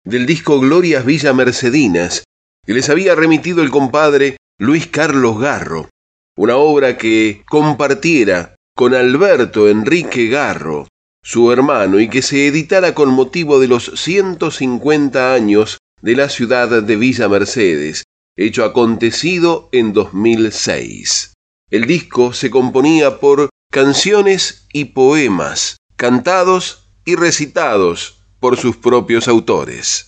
Del 0.04 0.26
disco 0.26 0.60
Glorias 0.60 1.06
Villa 1.06 1.34
Mercedinas, 1.34 2.24
que 2.65 2.74
les 2.74 2.89
había 2.89 3.13
remitido 3.13 3.62
el 3.62 3.69
compadre 3.69 4.38
Luis 4.58 4.88
Carlos 4.88 5.39
Garro, 5.39 5.89
una 6.36 6.56
obra 6.56 6.97
que 6.97 7.43
compartiera 7.47 8.56
con 8.76 8.95
Alberto 8.95 9.69
Enrique 9.69 10.30
Garro, 10.30 10.88
su 11.24 11.52
hermano, 11.52 12.00
y 12.00 12.10
que 12.10 12.22
se 12.22 12.48
editara 12.48 12.94
con 12.94 13.10
motivo 13.10 13.60
de 13.60 13.68
los 13.68 13.92
150 13.96 15.34
años 15.34 15.78
de 16.02 16.16
la 16.16 16.30
ciudad 16.30 16.82
de 16.82 16.96
Villa 16.96 17.30
Mercedes, 17.30 18.04
hecho 18.36 18.66
acontecido 18.66 19.70
en 19.72 19.94
2006. 19.94 21.34
El 21.70 21.86
disco 21.86 22.34
se 22.34 22.50
componía 22.50 23.20
por 23.20 23.50
canciones 23.72 24.68
y 24.74 24.86
poemas, 24.86 25.78
cantados 25.96 26.84
y 27.06 27.16
recitados 27.16 28.18
por 28.40 28.58
sus 28.58 28.78
propios 28.78 29.28
autores. 29.28 30.08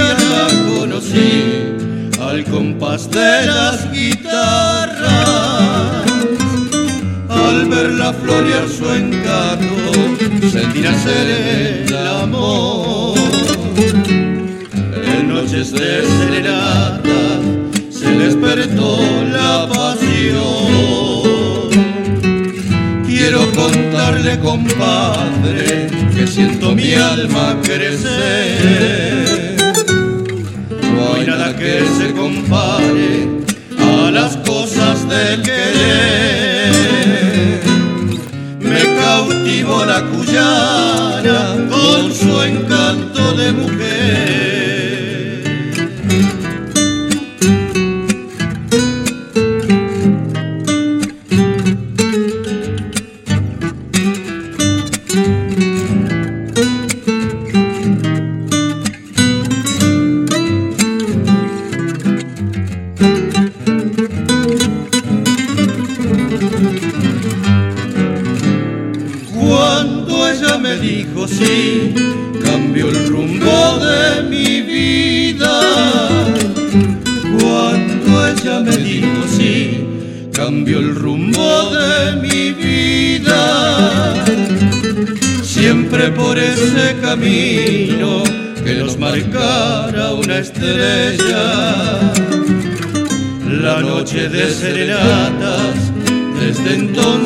la 0.00 0.50
al 2.30 2.44
compás 2.44 3.10
de 3.10 3.46
las 3.46 3.90
guitarras. 3.92 5.00
Al 7.28 7.68
verla 7.68 8.12
florear 8.12 8.68
su 8.68 8.88
encanto, 8.88 9.92
sentirá 10.52 10.94
ser 10.98 11.86
el 11.86 11.96
amor. 11.96 13.18
En 15.04 15.28
noches 15.28 15.72
de 15.72 16.02
serenata 16.06 17.40
se 17.90 18.10
despertó 18.10 18.98
la 19.32 19.68
pasión. 19.68 20.50
Quiero 23.06 23.40
contarle, 23.52 24.38
compadre, 24.38 25.88
que 26.14 26.26
siento 26.26 26.74
mi 26.74 26.94
alma 26.94 27.56
crecer 27.62 29.39
que 31.60 31.84
se 31.98 32.12
compare 32.12 33.28
a 33.78 34.10
las 34.10 34.34
cosas 34.38 35.06
del 35.06 35.42
querer. 35.42 36.80
Me 38.60 38.82
cautivó 38.96 39.84
la 39.84 40.02
cuyana 40.06 41.56
con 41.68 42.14
su 42.14 42.42
encanto 42.42 43.34
de 43.34 43.52
mujer 43.52 44.39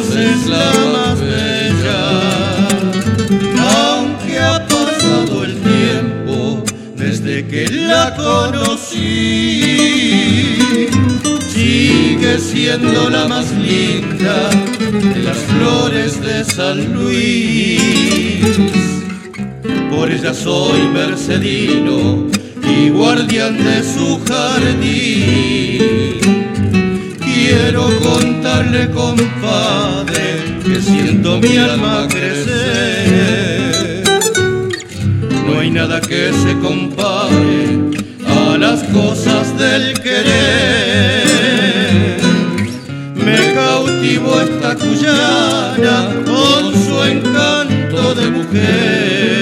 entonces 0.05 0.47
la 0.47 0.73
más 0.93 1.21
bella. 1.21 2.01
Aunque 3.59 4.39
ha 4.39 4.67
pasado 4.67 5.45
el 5.45 5.55
tiempo 5.63 6.63
desde 6.97 7.47
que 7.47 7.69
la 7.69 8.15
conocí, 8.17 9.61
sigue 11.49 12.39
siendo 12.39 13.11
la 13.11 13.27
más 13.29 13.51
linda 13.53 14.51
de 14.91 15.23
las 15.23 15.39
flores 15.39 16.21
de 16.21 16.45
San 16.45 16.93
Luis 16.95 17.81
por 19.91 20.11
ella 20.11 20.35
soy 20.35 20.89
mercedino 20.89 22.27
y 22.63 22.89
guardián 22.91 23.57
de 23.57 23.83
su 23.83 24.21
jardín. 24.27 26.14
Quiero 27.55 27.85
contarle, 28.01 28.91
compadre, 28.91 30.59
que 30.65 30.81
siento 30.81 31.39
mi 31.39 31.57
alma 31.57 32.09
crecer. 32.09 34.03
No 35.47 35.61
hay 35.61 35.71
nada 35.71 36.01
que 36.01 36.33
se 36.33 36.59
compare 36.59 37.93
a 38.27 38.59
las 38.59 38.83
cosas 38.85 39.57
del 39.57 39.95
querer. 40.01 41.37
Me 43.15 43.55
cautivo 43.55 44.41
esta 44.41 44.75
cuyana 44.75 46.13
con 46.27 46.75
su 46.75 47.05
encanto 47.05 48.15
de 48.17 48.31
mujer. 48.31 49.35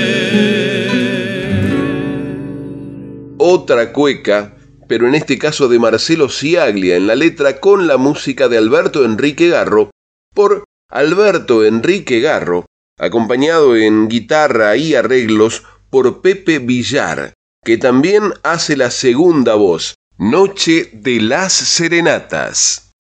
otra 3.45 3.93
cueca, 3.93 4.55
pero 4.93 5.09
en 5.09 5.15
este 5.15 5.39
caso 5.39 5.69
de 5.69 5.79
Marcelo 5.79 6.29
Ciaglia 6.29 6.97
en 6.97 7.07
la 7.07 7.15
letra 7.15 7.61
con 7.61 7.87
la 7.87 7.97
música 7.97 8.51
de 8.51 8.59
Alberto 8.59 9.07
Enrique 9.07 9.49
Garro, 9.49 9.91
por 10.35 10.65
Alberto 10.91 11.65
Enrique 11.65 12.21
Garro, 12.21 12.67
acompañado 12.99 13.75
en 13.75 14.07
guitarra 14.11 14.77
y 14.77 14.95
arreglos 14.95 15.63
por 15.89 16.21
Pepe 16.21 16.59
Villar, 16.59 17.33
que 17.65 17.79
también 17.79 18.35
hace 18.43 18.77
la 18.77 18.91
segunda 18.91 19.55
voz, 19.55 19.95
Noche 20.19 20.91
de 20.93 21.23
las 21.23 21.55
Serenatas. 21.55 22.92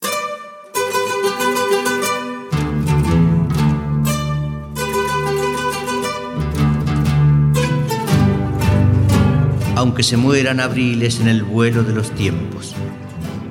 Aunque 9.83 10.05
se 10.05 10.17
mueran 10.17 10.61
abriles 10.61 11.19
en 11.19 11.27
el 11.27 11.43
vuelo 11.43 11.83
de 11.83 11.93
los 11.93 12.13
tiempos. 12.13 12.73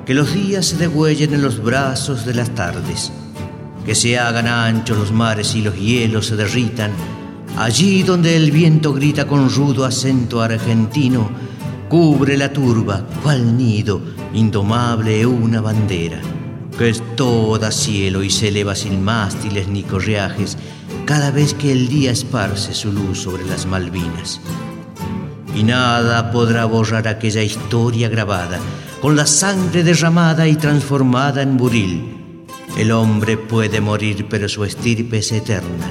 Que 0.06 0.14
los 0.14 0.32
días 0.32 0.64
se 0.64 0.78
degüellen 0.78 1.34
en 1.34 1.42
los 1.42 1.62
brazos 1.62 2.24
de 2.24 2.32
las 2.32 2.54
tardes. 2.54 3.12
Que 3.84 3.94
se 3.94 4.18
hagan 4.18 4.46
anchos 4.46 4.96
los 4.96 5.12
mares 5.12 5.54
y 5.54 5.60
los 5.60 5.76
hielos 5.76 6.26
se 6.26 6.36
derritan. 6.36 6.90
Allí 7.58 8.02
donde 8.02 8.34
el 8.34 8.50
viento 8.50 8.94
grita 8.94 9.26
con 9.26 9.50
rudo 9.50 9.84
acento 9.84 10.40
argentino, 10.40 11.30
cubre 11.90 12.38
la 12.38 12.50
turba, 12.50 13.06
cual 13.22 13.58
nido, 13.58 14.00
indomable 14.32 15.26
una 15.26 15.60
bandera, 15.60 16.18
que 16.78 16.88
es 16.88 17.02
toda 17.14 17.70
cielo 17.70 18.22
y 18.22 18.30
se 18.30 18.48
eleva 18.48 18.74
sin 18.74 19.04
mástiles 19.04 19.68
ni 19.68 19.82
correajes, 19.82 20.56
cada 21.04 21.30
vez 21.30 21.52
que 21.52 21.72
el 21.72 21.88
día 21.88 22.10
esparce 22.10 22.72
su 22.72 22.90
luz 22.90 23.18
sobre 23.20 23.44
las 23.44 23.66
Malvinas 23.66 24.40
y 25.54 25.62
nada 25.64 26.30
podrá 26.30 26.64
borrar 26.64 27.08
aquella 27.08 27.42
historia 27.42 28.08
grabada, 28.08 28.58
con 29.00 29.16
la 29.16 29.26
sangre 29.26 29.82
derramada 29.82 30.48
y 30.48 30.56
transformada 30.56 31.42
en 31.42 31.56
buril. 31.56 32.44
El 32.76 32.90
hombre 32.90 33.36
puede 33.36 33.80
morir, 33.80 34.26
pero 34.30 34.48
su 34.48 34.64
estirpe 34.64 35.18
es 35.18 35.32
eterna. 35.32 35.90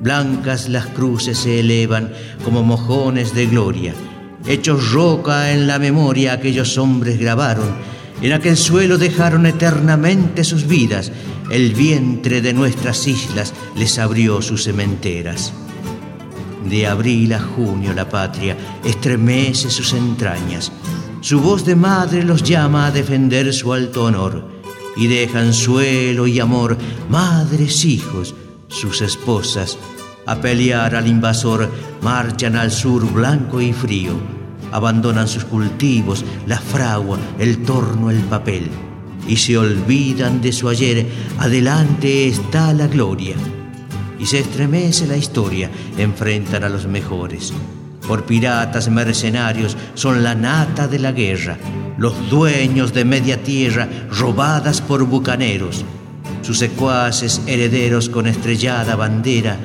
Blancas 0.00 0.68
las 0.68 0.86
cruces 0.86 1.38
se 1.38 1.60
elevan 1.60 2.12
como 2.44 2.62
mojones 2.62 3.34
de 3.34 3.46
gloria. 3.46 3.94
Hechos 4.46 4.92
roca 4.92 5.52
en 5.52 5.66
la 5.66 5.78
memoria 5.78 6.32
aquellos 6.32 6.78
hombres 6.78 7.18
grabaron. 7.18 7.68
En 8.22 8.32
aquel 8.32 8.56
suelo 8.56 8.98
dejaron 8.98 9.46
eternamente 9.46 10.44
sus 10.44 10.66
vidas. 10.66 11.12
El 11.50 11.74
vientre 11.74 12.40
de 12.40 12.52
nuestras 12.52 13.06
islas 13.06 13.54
les 13.76 13.98
abrió 13.98 14.40
sus 14.42 14.64
cementeras. 14.64 15.52
De 16.64 16.86
abril 16.86 17.32
a 17.32 17.40
junio 17.40 17.94
la 17.94 18.08
patria 18.08 18.56
estremece 18.84 19.70
sus 19.70 19.92
entrañas. 19.94 20.70
Su 21.20 21.40
voz 21.40 21.64
de 21.64 21.74
madre 21.74 22.22
los 22.22 22.42
llama 22.42 22.86
a 22.86 22.90
defender 22.90 23.52
su 23.52 23.72
alto 23.72 24.04
honor. 24.04 24.60
Y 24.96 25.06
dejan 25.06 25.54
suelo 25.54 26.26
y 26.26 26.40
amor, 26.40 26.76
madres, 27.08 27.84
hijos, 27.84 28.34
sus 28.68 29.00
esposas, 29.00 29.78
a 30.26 30.40
pelear 30.40 30.94
al 30.94 31.06
invasor, 31.06 31.70
marchan 32.02 32.56
al 32.56 32.70
sur 32.70 33.10
blanco 33.10 33.60
y 33.60 33.72
frío. 33.72 34.12
Abandonan 34.72 35.28
sus 35.28 35.44
cultivos, 35.44 36.24
la 36.46 36.58
fragua, 36.58 37.18
el 37.38 37.62
torno, 37.62 38.10
el 38.10 38.20
papel. 38.20 38.68
Y 39.26 39.36
se 39.36 39.56
olvidan 39.56 40.40
de 40.40 40.52
su 40.52 40.68
ayer, 40.68 41.06
adelante 41.38 42.26
está 42.28 42.72
la 42.72 42.86
gloria 42.86 43.36
y 44.20 44.26
se 44.26 44.40
estremece 44.40 45.06
la 45.06 45.16
historia, 45.16 45.70
enfrentan 45.96 46.62
a 46.62 46.68
los 46.68 46.86
mejores. 46.86 47.52
Por 48.06 48.24
piratas 48.24 48.90
mercenarios 48.90 49.76
son 49.94 50.22
la 50.22 50.34
nata 50.34 50.86
de 50.88 50.98
la 50.98 51.12
guerra, 51.12 51.56
los 51.96 52.28
dueños 52.28 52.92
de 52.92 53.04
media 53.04 53.42
tierra 53.42 53.88
robadas 54.10 54.82
por 54.82 55.04
bucaneros, 55.04 55.84
sus 56.42 56.58
secuaces 56.58 57.40
herederos 57.46 58.08
con 58.08 58.26
estrellada 58.26 58.94
bandera, 58.94 59.56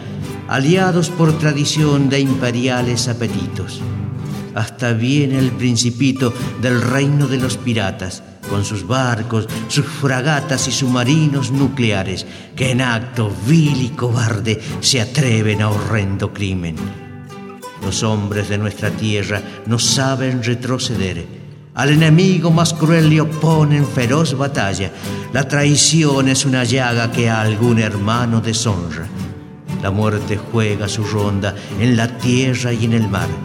aliados 0.47 1.10
por 1.10 1.38
tradición 1.38 2.10
de 2.10 2.20
imperiales 2.20 3.08
apetitos. 3.08 3.82
Hasta 4.53 4.93
viene 4.93 5.38
el 5.38 5.51
principito 5.51 6.34
del 6.62 6.82
reino 6.82 7.28
de 7.28 7.38
los 7.38 7.58
piratas, 7.58 8.24
con 8.50 8.66
sus 8.66 8.86
barcos, 8.86 9.48
sus 9.68 9.86
fragatas 9.86 10.68
y 10.68 10.72
submarinos 10.72 11.52
nucleares, 11.52 12.26
que 12.56 12.72
en 12.72 12.82
acto 12.82 13.32
vil 13.48 13.82
y 13.82 13.89
cobarde 13.89 14.62
se 14.80 15.02
atreven 15.02 15.62
a 15.62 15.70
horrendo 15.70 16.34
crimen. 16.34 16.76
Los 17.84 18.04
hombres 18.04 18.50
de 18.50 18.58
nuestra 18.58 18.89
tierra 18.89 19.41
no 19.66 19.78
saben 19.78 20.43
retroceder. 20.43 21.26
Al 21.76 21.89
enemigo 21.89 22.52
más 22.52 22.74
cruel 22.74 23.10
le 23.10 23.22
oponen 23.22 23.86
feroz 23.86 24.36
batalla. 24.38 24.91
La 25.34 25.48
traición 25.48 26.30
es 26.30 26.46
una 26.46 26.64
llaga 26.64 27.12
que 27.12 27.30
a 27.30 27.41
algún 27.41 27.80
hermano 27.80 28.39
deshonra. 28.41 29.08
La 29.84 29.91
muerte 29.91 30.38
juega 30.38 30.88
su 30.88 31.04
ronda 31.04 31.54
en 31.80 31.98
la 31.98 32.08
tierra 32.18 32.72
y 32.74 32.86
en 32.86 32.93
el 32.93 33.08
mar 33.08 33.45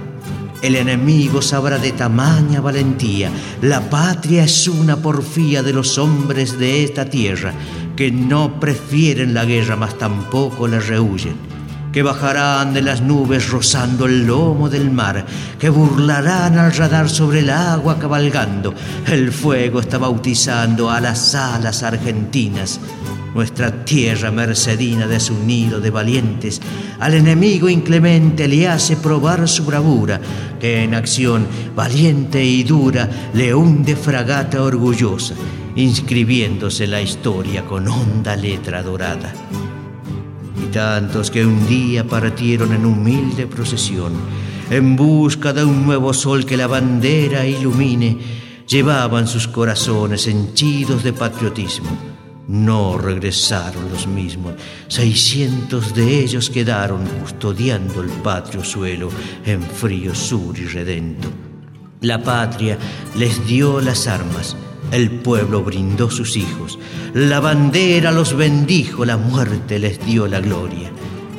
el 0.63 0.77
enemigo 0.77 1.43
sabrá 1.43 1.79
de 1.79 1.93
tamaña 1.93 2.61
valentía. 2.61 3.31
La 3.63 3.89
patria 3.89 4.45
es 4.45 4.69
una 4.69 4.97
porfía 4.97 5.63
de 5.63 5.73
los 5.73 5.99
hombres 5.99 6.59
de 6.59 6.85
esta 6.85 7.07
tierra, 7.07 7.53
que 7.97 8.11
no 8.11 8.61
prefieren 8.61 9.35
la 9.35 9.45
guerra, 9.45 9.77
mas 9.77 9.97
tampoco 9.99 10.69
la 10.69 10.81
rehuyen. 10.81 11.35
Que 11.93 12.03
bajarán 12.03 12.73
de 12.73 12.83
las 12.83 13.01
nubes 13.01 13.51
rozando 13.51 14.07
el 14.07 14.27
lomo 14.27 14.69
del 14.69 14.91
mar, 14.91 15.27
que 15.59 15.71
burlarán 15.71 16.57
al 16.57 16.73
radar 16.73 17.09
sobre 17.09 17.41
el 17.41 17.51
agua 17.51 17.99
cabalgando. 17.99 18.75
El 19.07 19.33
fuego 19.33 19.81
está 19.81 19.99
bautizando 19.99 20.89
a 20.91 21.01
las 21.01 21.35
alas 21.35 21.83
argentinas 21.83 22.79
nuestra 23.35 23.85
tierra 23.85 24.31
mercedina 24.31 25.07
de 25.07 25.20
su 25.20 25.35
nido 25.45 25.81
de 25.81 25.91
valientes, 25.91 26.61
al 26.99 27.14
enemigo 27.14 27.68
inclemente 27.68 28.49
le 28.49 28.68
hace 28.68 28.97
probar 28.97 29.49
su 29.49 29.64
bravura, 29.64 30.20
que 30.59 30.83
en 30.83 30.95
acción 30.95 31.47
valiente 31.74 32.45
y 32.45 32.64
dura 32.64 33.09
le 33.35 33.55
hunde 33.55 33.97
fragata 33.97 34.62
orgullosa, 34.62 35.35
inscribiéndose 35.76 36.87
la 36.87 37.01
historia 37.01 37.64
con 37.64 37.89
honda 37.89 38.37
letra 38.37 38.83
dorada. 38.83 39.33
Y 40.62 40.72
tantos 40.72 41.31
que 41.31 41.45
un 41.45 41.66
día 41.68 42.05
partieron 42.05 42.72
en 42.72 42.85
humilde 42.85 43.47
procesión, 43.47 44.12
en 44.70 44.97
busca 44.97 45.53
de 45.53 45.64
un 45.64 45.85
nuevo 45.85 46.12
sol 46.12 46.45
que 46.45 46.57
la 46.57 46.66
bandera 46.66 47.47
ilumine, 47.47 48.41
llevaban 48.66 49.26
sus 49.26 49.49
corazones 49.49 50.28
henchidos 50.28 51.03
de 51.03 51.12
patriotismo 51.12 52.11
no 52.49 52.99
regresaron 52.99 53.91
los 53.91 54.07
mismos. 54.07 54.55
Seiscientos 54.88 55.95
de 55.95 56.20
ellos 56.20 56.51
quedaron 56.51 57.07
custodiando 57.20 58.03
el 58.03 58.09
patrio 58.09 58.64
suelo 58.64 59.09
en 59.45 59.62
frío 59.62 60.14
sur 60.14 60.59
y 60.59 60.66
redento. 60.66 61.28
La 62.01 62.22
patria 62.22 62.78
les 63.16 63.47
dio 63.47 63.80
las 63.80 64.07
armas, 64.07 64.57
el 64.91 65.11
pueblo 65.11 65.62
brindó 65.62 66.11
sus 66.11 66.36
hijos, 66.36 66.78
la 67.14 67.41
bandera 67.41 68.11
los 68.11 68.34
bendijo, 68.34 69.05
la 69.05 69.16
muerte 69.16 69.78
les 69.78 70.05
dio 70.05 70.26
la 70.26 70.41
gloria. 70.41 70.91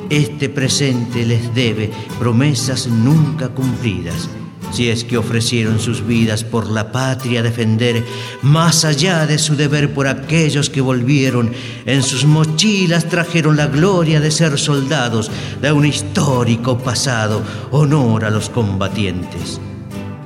este 0.10 0.50
presente 0.50 1.26
les 1.26 1.56
debe 1.56 1.90
promesas 2.20 2.88
nunca 2.88 3.48
cumplidas 3.50 4.30
si 4.74 4.90
es 4.90 5.04
que 5.04 5.18
ofrecieron 5.18 5.80
sus 5.80 6.06
vidas 6.06 6.44
por 6.44 6.70
la 6.70 6.92
patria 6.92 7.44
defender, 7.44 8.04
más 8.42 8.86
allá 8.86 9.26
de 9.26 9.38
su 9.38 9.56
deber 9.56 9.94
por 9.94 10.08
aquellos 10.08 10.70
que 10.70 10.82
volvieron, 10.82 11.54
en 11.86 12.04
sus 12.04 12.26
mochilas 12.26 13.10
trajeron 13.10 13.58
la 13.58 13.68
gloria 13.68 14.20
de 14.20 14.32
ser 14.32 14.58
soldados 14.58 15.32
de 15.62 15.72
un 15.72 15.86
histórico 15.86 16.78
pasado, 16.78 17.42
honor 17.72 18.26
a 18.26 18.30
los 18.30 18.50
combatientes 18.50 19.62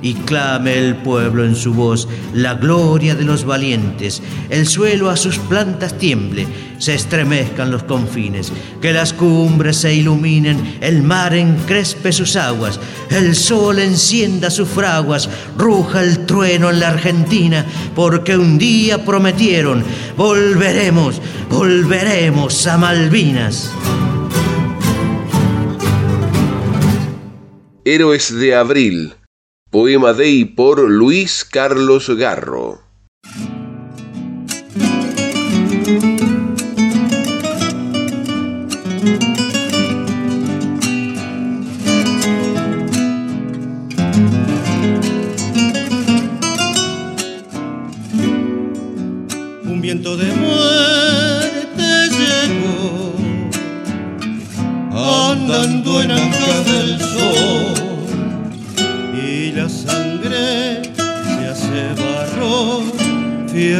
y 0.02 0.14
clame 0.14 0.78
el 0.78 0.96
pueblo 0.96 1.44
en 1.44 1.56
su 1.56 1.72
voz 1.72 2.08
la 2.34 2.54
gloria 2.54 3.14
de 3.14 3.24
los 3.24 3.44
valientes, 3.44 4.22
el 4.50 4.66
suelo 4.66 5.10
a 5.10 5.16
sus 5.16 5.38
plantas 5.38 5.96
tiemble, 5.98 6.46
se 6.78 6.94
estremezcan 6.94 7.70
los 7.70 7.82
confines, 7.84 8.52
que 8.80 8.92
las 8.92 9.12
cumbres 9.12 9.78
se 9.78 9.94
iluminen, 9.94 10.78
el 10.80 11.02
mar 11.02 11.34
encrespe 11.34 12.12
sus 12.12 12.36
aguas, 12.36 12.78
el 13.10 13.34
sol 13.34 13.78
encienda 13.78 14.50
sus 14.50 14.68
fraguas, 14.68 15.28
ruja 15.56 16.02
el 16.02 16.26
trueno 16.26 16.70
en 16.70 16.80
la 16.80 16.88
Argentina, 16.88 17.64
porque 17.94 18.36
un 18.36 18.58
día 18.58 19.04
prometieron, 19.04 19.82
volveremos, 20.16 21.20
volveremos 21.50 22.66
a 22.66 22.76
Malvinas. 22.76 23.72
Héroes 27.84 28.36
de 28.36 28.54
Abril 28.54 29.14
Poema 29.68 30.12
de 30.12 30.28
y 30.28 30.44
por 30.44 30.78
Luis 30.78 31.44
Carlos 31.44 32.08
Garro. 32.10 32.85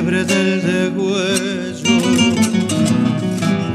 Fiebre 0.07 0.25
del 0.25 0.63
degüello, 0.63 1.99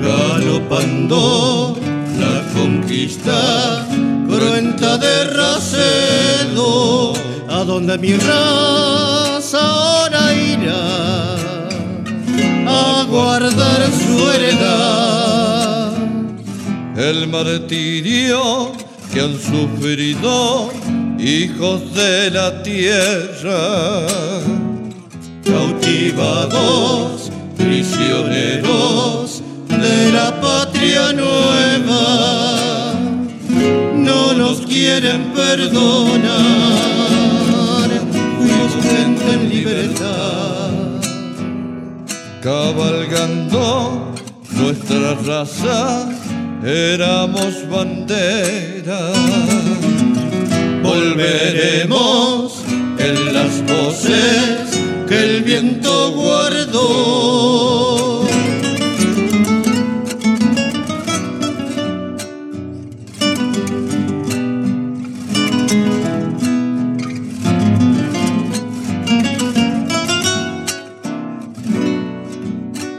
galopando 0.01 1.77
la 2.17 2.43
conquista 2.53 3.85
cruenta 4.27 4.97
de 4.97 5.25
Racedo, 5.25 7.13
a 7.49 7.63
donde 7.65 7.97
mi 7.97 8.13
raza 8.13 9.59
ahora 9.59 10.33
irá 10.33 11.35
a 12.67 13.05
guardar 13.09 13.89
su 13.91 14.29
heredad. 14.31 15.91
El 16.95 17.27
martirio 17.27 18.71
que 19.13 19.19
han 19.19 19.37
sufrido 19.37 20.71
hijos 21.19 21.93
de 21.93 22.31
la 22.31 22.63
tierra, 22.63 24.07
cautivados, 25.51 27.31
prisioneros 27.57 29.43
de 29.67 30.11
la 30.11 30.39
patria 30.39 31.11
nueva, 31.13 32.93
no 33.95 34.33
nos 34.33 34.61
quieren 34.61 35.33
perdonar, 35.33 36.29
fuimos 38.37 38.71
gente 38.81 39.33
en 39.33 39.49
libertad. 39.49 40.71
Cabalgando 42.41 44.13
nuestra 44.51 45.15
raza, 45.25 46.09
éramos 46.63 47.69
bandera 47.69 49.11
volveremos 50.83 52.63
en 52.97 53.33
las 53.33 53.61
voces 53.65 54.70
que 55.11 55.19
el 55.25 55.43
viento 55.43 56.11
guardó. 56.11 56.79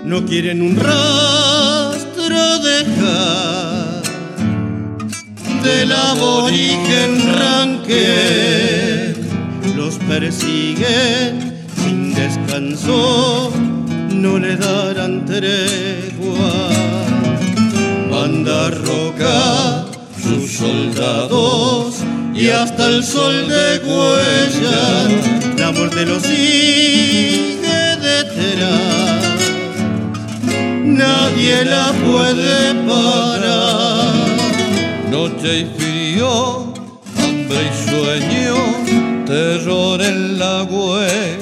No 0.04 0.26
quieren 0.26 0.60
un 0.60 0.76
rastro 0.76 2.58
dejar 2.58 4.02
del 5.64 5.92
aborigen 5.92 7.38
ranque. 7.38 9.14
Los 9.74 9.94
persiguen 10.10 11.51
sin 12.30 12.46
descanso, 12.46 13.52
no 14.10 14.38
le 14.38 14.56
darán 14.56 15.24
tregua. 15.24 16.68
Manda 18.10 18.70
roca 18.70 19.86
sus 20.22 20.52
soldados 20.52 21.96
y 22.34 22.48
hasta 22.48 22.88
el 22.88 23.02
sol 23.02 23.48
de 23.48 23.78
huella 23.84 25.08
la 25.58 25.72
muerte 25.72 26.06
los 26.06 26.22
sigue 26.22 27.82
detrás. 28.00 29.22
Nadie 30.84 31.64
la 31.64 31.92
puede 32.04 32.74
parar 32.86 34.12
noche 35.10 35.60
y 35.60 35.64
frío, 35.78 36.72
hambre 37.18 37.70
y 37.70 37.90
sueño, 37.90 38.56
terror 39.26 40.00
en 40.02 40.38
la 40.38 40.62
huella 40.64 41.41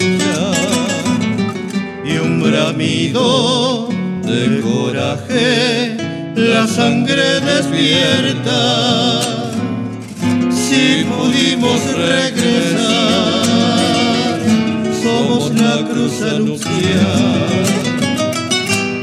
bramido 2.60 3.88
de 4.22 4.60
coraje, 4.60 5.96
la 6.34 6.66
sangre 6.66 7.40
despierta. 7.40 9.20
Si 10.50 11.04
pudimos 11.04 11.80
regresar, 11.96 13.40
somos 15.02 15.52
la 15.54 15.88
cruz 15.88 16.20
anunciar 16.22 17.56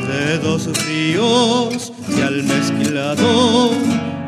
de 0.07 0.37
dos 0.37 0.69
ríos 0.87 1.91
y 2.15 2.21
al 2.21 2.43
mezclado 2.43 3.71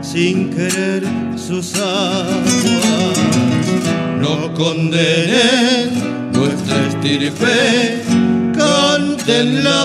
sin 0.01 0.49
querer 0.49 1.03
sus 1.35 1.75
aguas. 1.75 3.17
No 4.19 4.53
condenen 4.55 6.31
nuestra 6.33 6.87
estirpe, 6.87 8.08
canten 9.19 9.63
la. 9.63 9.79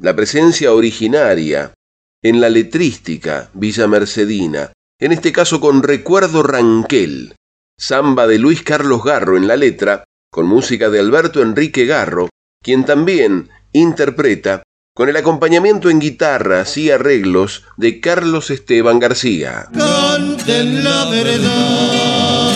La 0.00 0.16
presencia 0.16 0.72
originaria 0.72 1.74
en 2.22 2.40
la 2.40 2.48
letrística 2.48 3.50
Villa 3.52 3.86
Mercedina, 3.86 4.72
en 4.98 5.12
este 5.12 5.32
caso 5.32 5.60
con 5.60 5.82
Recuerdo 5.82 6.42
Ranquel, 6.42 7.34
samba 7.78 8.26
de 8.26 8.38
Luis 8.38 8.62
Carlos 8.62 9.04
Garro 9.04 9.36
en 9.36 9.46
la 9.46 9.56
letra, 9.56 10.04
con 10.30 10.46
música 10.46 10.88
de 10.88 11.00
Alberto 11.00 11.42
Enrique 11.42 11.84
Garro, 11.84 12.28
quien 12.62 12.84
también 12.84 13.50
interpreta 13.72 14.62
con 14.98 15.08
el 15.08 15.16
acompañamiento 15.16 15.90
en 15.90 16.00
guitarras 16.00 16.76
y 16.76 16.90
arreglos 16.90 17.64
de 17.76 18.00
Carlos 18.00 18.50
Esteban 18.50 18.98
García. 18.98 19.68
Canten 19.72 20.82
la 20.82 21.08
verdad. 21.08 22.48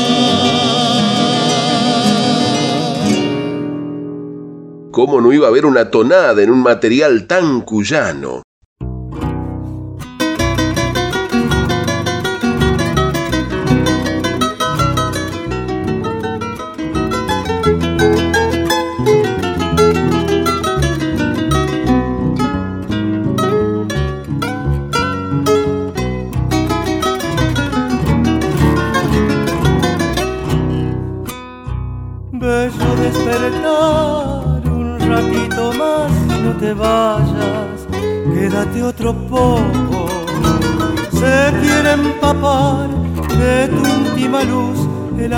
¿Cómo 4.90 5.20
no 5.20 5.32
iba 5.32 5.46
a 5.46 5.50
haber 5.50 5.66
una 5.66 5.92
tonada 5.92 6.42
en 6.42 6.50
un 6.50 6.64
material 6.64 7.28
tan 7.28 7.60
cuyano? 7.60 8.42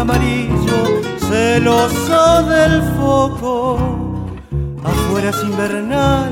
Amarillo 0.04 0.80
celoso 1.28 2.42
del 2.44 2.82
foco. 2.96 3.78
Afuera 4.84 5.30
es 5.30 5.42
invernal 5.42 6.30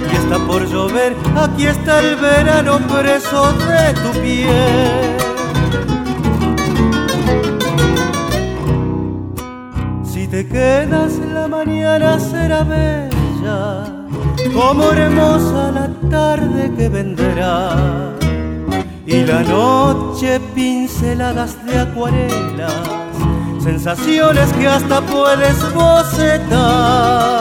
y 0.00 0.16
está 0.16 0.38
por 0.46 0.66
llover, 0.66 1.14
aquí 1.36 1.66
está 1.66 2.00
el 2.00 2.16
verano 2.16 2.78
preso 2.92 3.52
de 3.70 3.84
tu 4.02 4.10
piel. 4.22 5.16
Si 10.02 10.26
te 10.26 10.48
quedas 10.48 11.12
la 11.32 11.46
mañana 11.46 12.18
será 12.18 12.64
bella, 12.64 13.84
como 14.54 14.82
hermosa 14.92 15.72
la 15.72 15.88
tarde 16.08 16.72
que 16.76 16.88
vendrá. 16.88 18.23
Y 19.06 19.24
la 19.24 19.42
noche 19.42 20.40
pinceladas 20.54 21.64
de 21.66 21.78
acuarelas, 21.78 22.72
sensaciones 23.62 24.50
que 24.54 24.66
hasta 24.66 25.02
puedes 25.02 25.74
bocetar. 25.74 27.33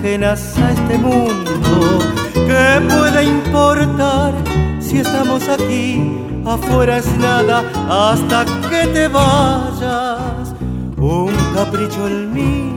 Ajenas 0.00 0.56
a 0.58 0.72
este 0.72 0.98
mundo. 0.98 1.98
¿Qué 2.32 2.80
puede 2.88 3.24
importar 3.24 4.32
si 4.80 4.98
estamos 4.98 5.46
aquí? 5.48 6.16
Afuera 6.46 6.98
es 6.98 7.06
nada 7.18 7.62
hasta 7.88 8.44
que 8.70 8.86
te 8.94 9.08
vayas. 9.08 10.54
Un 10.96 11.32
capricho 11.54 12.06
en 12.06 12.32
mí 12.32 12.74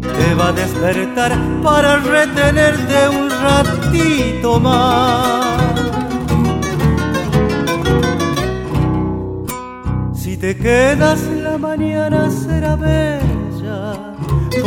te 0.00 0.34
va 0.34 0.48
a 0.48 0.52
despertar 0.52 1.32
para 1.62 1.96
retenerte 1.96 3.08
un 3.08 3.30
ratito 3.30 4.60
más. 4.60 5.46
Si 10.12 10.36
te 10.36 10.54
quedas 10.56 11.20
la 11.42 11.56
mañana 11.56 12.30
será 12.30 12.76
ver 12.76 13.27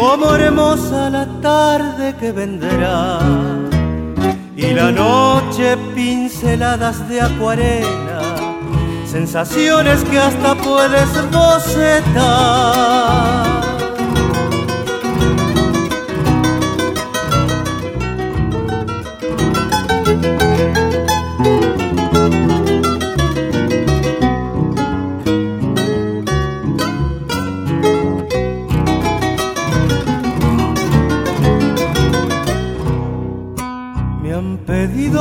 como 0.02 0.34
hermosa 0.36 1.12
la 1.12 1.28
tarde 1.42 2.16
que 2.20 2.32
vendrá 2.32 3.20
y 4.58 4.74
la 4.74 4.92
noche 4.92 5.78
pinceladas 5.94 7.08
de 7.08 7.22
acuarela, 7.22 8.22
sensaciones 9.06 10.04
que 10.06 10.18
hasta 10.18 10.56
puedes 10.56 11.12
bocetar. 11.32 12.82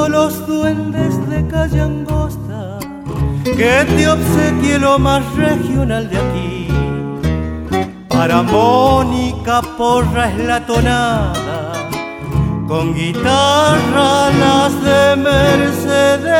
Los 0.08 0.46
duendes 0.46 1.14
de 1.28 1.46
calle 1.46 1.80
angosta 1.80 2.78
que 3.44 3.84
te 3.96 4.08
obsequie 4.08 4.78
lo 4.78 4.98
más 4.98 5.22
regional 5.36 6.08
de 6.08 6.18
aquí. 6.18 6.68
Para 8.08 8.42
Mónica 8.42 9.62
Porra 9.76 10.30
es 10.30 10.38
la 10.44 10.66
tonada, 10.66 11.72
con 12.68 12.94
guitarra 12.94 14.30
las 14.30 14.82
de 14.84 15.16
Mercedes 15.16 16.30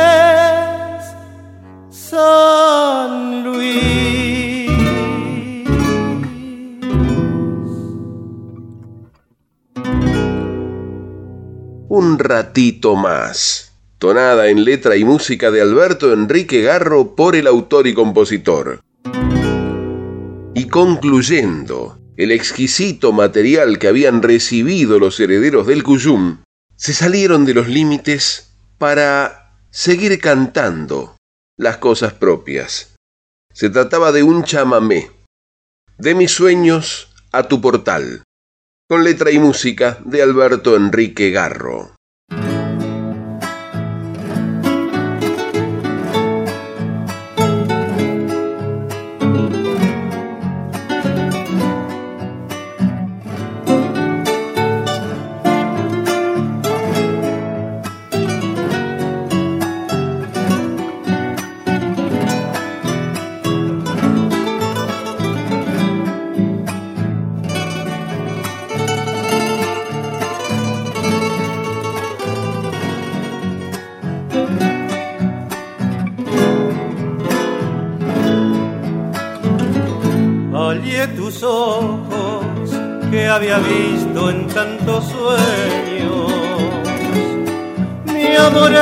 San 1.89 3.43
Luis. 3.43 4.20
Un 11.93 12.19
ratito 12.19 12.95
más 12.95 13.73
tonada 13.97 14.47
en 14.47 14.63
letra 14.63 14.95
y 14.95 15.03
música 15.03 15.51
de 15.51 15.59
Alberto 15.59 16.13
Enrique 16.13 16.61
Garro 16.61 17.17
por 17.17 17.35
el 17.35 17.47
autor 17.47 17.85
y 17.85 17.93
compositor. 17.93 18.79
Y 20.55 20.69
concluyendo 20.69 21.99
el 22.15 22.31
exquisito 22.31 23.11
material 23.11 23.77
que 23.77 23.89
habían 23.89 24.21
recibido 24.21 24.99
los 24.99 25.19
herederos 25.19 25.67
del 25.67 25.83
Cuyum, 25.83 26.43
se 26.77 26.93
salieron 26.93 27.43
de 27.43 27.55
los 27.55 27.67
límites 27.67 28.53
para 28.77 29.57
seguir 29.69 30.17
cantando 30.21 31.17
las 31.57 31.75
cosas 31.75 32.13
propias. 32.13 32.95
Se 33.53 33.69
trataba 33.69 34.13
de 34.13 34.23
un 34.23 34.45
chamamé, 34.45 35.11
de 35.97 36.15
mis 36.15 36.31
sueños 36.31 37.09
a 37.33 37.49
tu 37.49 37.59
portal, 37.59 38.23
con 38.91 39.05
letra 39.05 39.31
y 39.31 39.39
música 39.39 39.99
de 40.03 40.21
Alberto 40.21 40.75
Enrique 40.75 41.31
Garro. 41.31 41.95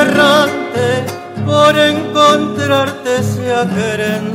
Errante 0.02 1.04
por 1.44 1.76
encontrarte 1.76 3.22
se 3.22 3.52
acerenció. 3.52 4.29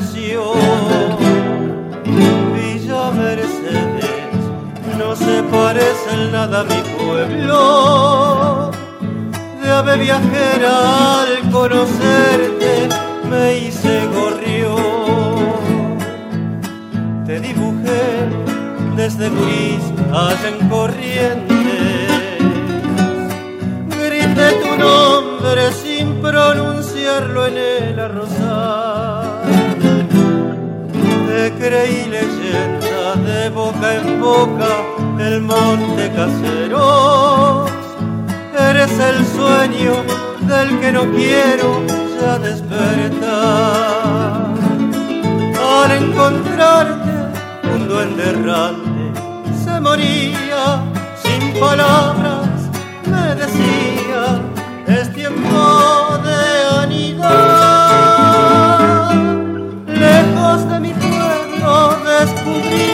de 60.64 60.80
mi 60.80 60.94
pueblo 60.94 61.98
descubrí 62.06 62.88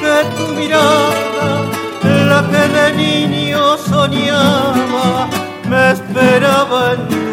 que 0.00 0.16
tu 0.36 0.54
mirada, 0.54 1.48
la 2.28 2.40
que 2.50 2.64
de 2.76 2.86
niño 2.94 3.78
soñaba, 3.78 5.28
me 5.68 5.92
esperaba 5.92 6.94
en 6.94 7.31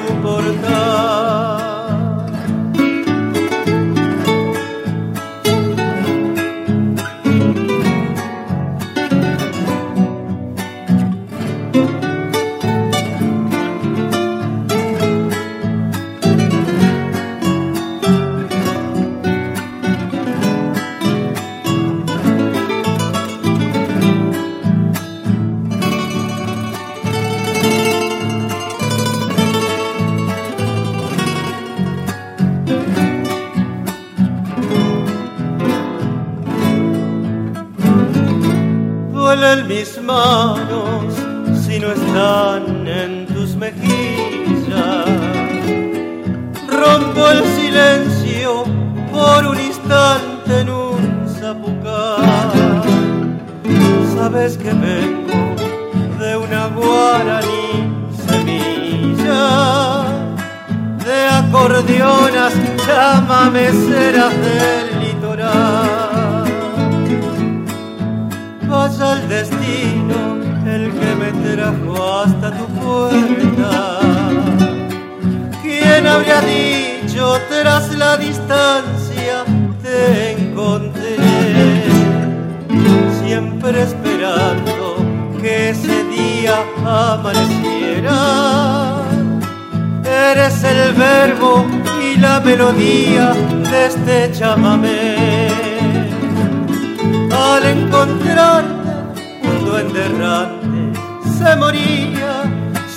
se 101.40 101.56
moría 101.56 102.34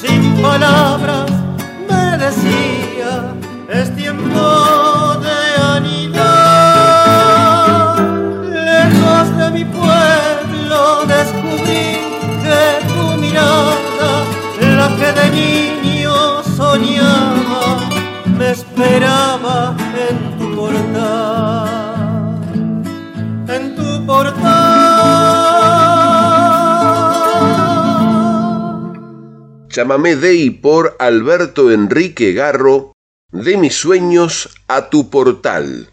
sin 0.00 0.20
palabras 0.42 1.30
me 1.88 2.18
decía 2.18 3.12
es 3.68 3.94
tiempo 3.94 4.40
de 5.26 5.38
anidar. 5.76 6.82
Lejos 8.70 9.26
de 9.38 9.46
mi 9.56 9.64
pueblo 9.64 10.80
descubrí 11.14 11.86
que 12.44 12.62
tu 12.92 13.04
mirada 13.22 14.10
la 14.78 14.88
que 14.98 15.10
de 15.18 15.26
niño 15.40 16.16
soñaba 16.56 17.21
Chamamé 29.72 30.16
Dei 30.16 30.50
por 30.50 30.96
Alberto 30.98 31.72
Enrique 31.72 32.34
Garro, 32.34 32.92
de 33.30 33.56
mis 33.56 33.74
sueños 33.74 34.54
a 34.68 34.90
tu 34.90 35.08
portal, 35.08 35.88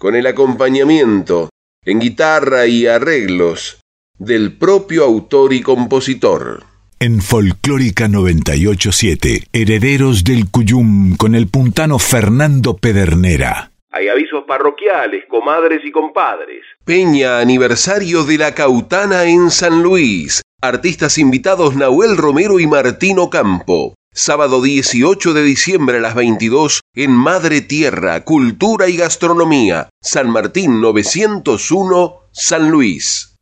con 0.00 0.16
el 0.16 0.26
acompañamiento 0.26 1.48
en 1.84 2.00
guitarra 2.00 2.66
y 2.66 2.88
arreglos 2.88 3.78
del 4.18 4.52
propio 4.52 5.04
autor 5.04 5.52
y 5.52 5.62
compositor. 5.62 6.64
En 6.98 7.22
Folclórica 7.22 8.08
987, 8.08 9.44
Herederos 9.52 10.24
del 10.24 10.50
Cuyum 10.50 11.16
con 11.16 11.36
el 11.36 11.46
puntano 11.46 12.00
Fernando 12.00 12.78
Pedernera. 12.78 13.70
Hay 13.92 14.08
avisos 14.08 14.42
parroquiales, 14.46 15.24
comadres 15.28 15.82
y 15.84 15.92
compadres. 15.92 16.62
Peña 16.84 17.38
aniversario 17.38 18.24
de 18.24 18.38
la 18.38 18.54
Cautana 18.54 19.22
en 19.24 19.50
San 19.50 19.84
Luis. 19.84 20.42
Artistas 20.62 21.16
invitados 21.16 21.74
Nahuel 21.74 22.18
Romero 22.18 22.60
y 22.60 22.66
Martino 22.66 23.30
Campo. 23.30 23.94
Sábado 24.12 24.60
18 24.60 25.32
de 25.32 25.42
diciembre 25.42 25.96
a 25.96 26.00
las 26.00 26.14
22 26.14 26.82
en 26.94 27.12
Madre 27.12 27.62
Tierra, 27.62 28.24
Cultura 28.24 28.86
y 28.90 28.98
Gastronomía. 28.98 29.88
San 30.02 30.28
Martín 30.28 30.82
901, 30.82 32.14
San 32.32 32.70
Luis. 32.70 33.38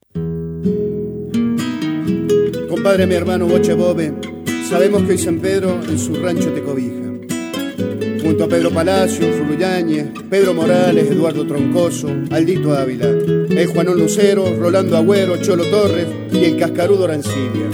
Compadre, 2.69 3.09
mi 3.09 3.15
hermano 3.15 3.47
Boche 3.47 3.75
Bobe, 3.75 4.15
sabemos 4.69 5.03
que 5.03 5.13
hoy 5.13 5.19
San 5.19 5.41
Pedro 5.41 5.81
en 5.83 5.99
su 5.99 6.15
rancho 6.15 6.53
te 6.53 6.63
cobija 6.63 7.09
junto 8.29 8.45
a 8.45 8.49
Pedro 8.49 8.71
Palacio, 8.71 9.27
Yáñez, 9.59 10.09
Pedro 10.29 10.53
Morales, 10.53 11.11
Eduardo 11.11 11.47
Troncoso, 11.47 12.09
Aldito 12.31 12.75
Ávila, 12.77 13.07
el 13.09 13.67
Juanón 13.69 13.99
Lucero, 13.99 14.55
Rolando 14.55 14.99
Agüero, 14.99 15.39
Cholo 15.39 15.65
Torres 15.65 16.07
y 16.31 16.45
el 16.45 16.59
Cascarudo 16.59 17.07
Arancibia. 17.07 17.71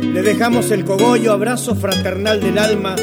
Le 0.00 0.22
dejamos 0.22 0.70
el 0.70 0.84
cogollo, 0.84 1.32
abrazo 1.32 1.74
fraternal 1.74 2.40
del 2.40 2.56
alma 2.56 2.94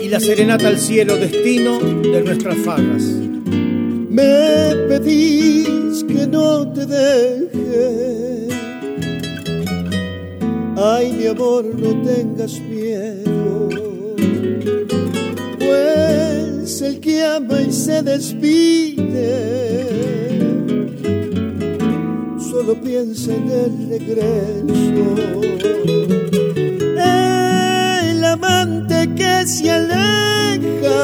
y 0.00 0.08
la 0.08 0.20
serenata 0.20 0.68
al 0.68 0.78
cielo, 0.78 1.16
destino 1.16 1.80
de 1.80 2.22
nuestras 2.22 2.56
fagas. 2.58 3.02
Me 3.02 4.76
pedís 4.88 6.04
que 6.04 6.28
no 6.28 6.68
te 6.72 6.86
deje. 6.86 8.48
Ay, 10.76 11.12
mi 11.12 11.26
amor, 11.26 11.64
no 11.64 12.02
tengas 12.02 12.60
miedo. 12.60 13.91
Pues 16.62 16.80
el 16.80 17.00
que 17.00 17.24
ama 17.24 17.60
y 17.60 17.72
se 17.72 18.02
despide. 18.04 19.02
Solo 22.38 22.80
piensa 22.80 23.34
en 23.34 23.50
el 23.50 23.88
regreso. 23.88 25.40
El 28.12 28.24
amante 28.24 29.12
que 29.16 29.44
se 29.44 29.72
aleja 29.72 31.00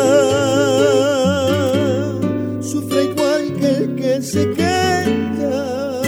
sufre 2.62 3.06
igual 3.06 3.52
que 3.58 3.68
el 3.78 3.96
que 3.96 4.22
se 4.22 4.48
queda. 4.52 6.02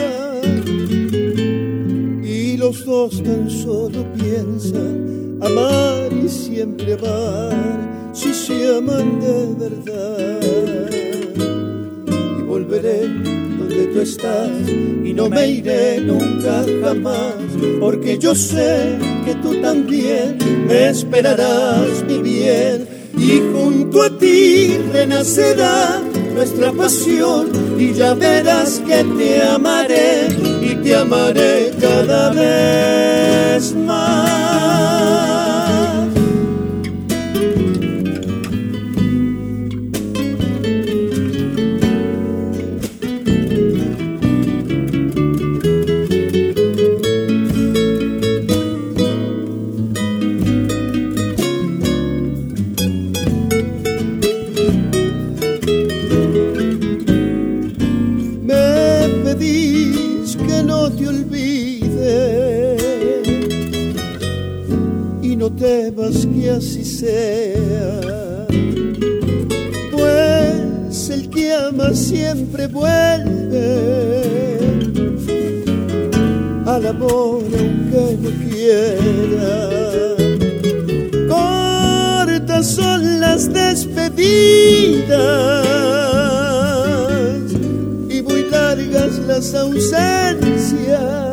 Y 2.22 2.56
los 2.56 2.84
dos 2.84 3.20
tan 3.20 3.50
solo 3.50 4.06
piensan 4.12 5.40
amar 5.42 6.12
y 6.12 6.28
siempre 6.28 6.94
amar 6.94 7.89
se 8.60 8.76
aman 8.76 9.20
de 9.20 9.38
verdad. 9.64 10.40
Y 12.38 12.42
volveré 12.42 13.08
donde 13.58 13.86
tú 13.92 14.00
estás 14.00 14.50
y 15.04 15.12
no 15.14 15.28
me 15.28 15.46
iré 15.48 16.00
nunca 16.00 16.64
jamás, 16.82 17.34
porque 17.80 18.18
yo 18.18 18.34
sé 18.34 18.98
que 19.24 19.34
tú 19.36 19.60
también 19.60 20.38
me 20.66 20.90
esperarás 20.90 22.04
mi 22.06 22.18
bien. 22.18 22.88
Y 23.16 23.40
junto 23.52 24.02
a 24.02 24.18
ti 24.18 24.78
renacerá 24.92 26.00
nuestra 26.34 26.72
pasión 26.72 27.50
y 27.78 27.92
ya 27.92 28.14
verás 28.14 28.80
que 28.86 29.04
te 29.18 29.42
amaré 29.42 30.28
y 30.62 30.74
te 30.76 30.96
amaré 30.96 31.72
cada 31.80 32.30
vez 32.30 33.74
más. 33.74 34.49
Aunque 77.58 78.16
no 78.22 78.30
quiera. 78.48 79.56
Cortas 81.28 82.66
son 82.66 83.20
las 83.20 83.52
despedidas 83.52 83.96
y 88.08 88.22
muy 88.22 88.42
largas 88.50 89.18
las 89.26 89.54
ausencias 89.54 91.30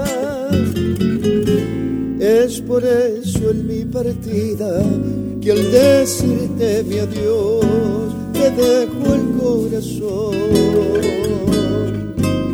es 2.20 2.61
por 2.61 2.84
eso 2.84 3.51
en 3.51 3.68
mi 3.68 3.86
partida 3.86 4.82
que 5.41 5.51
al 5.51 5.72
decirte 5.72 6.84
mi 6.84 6.99
adiós 6.99 7.65
te 8.34 8.51
dejo 8.51 9.13
el 9.13 9.24
corazón. 9.39 10.36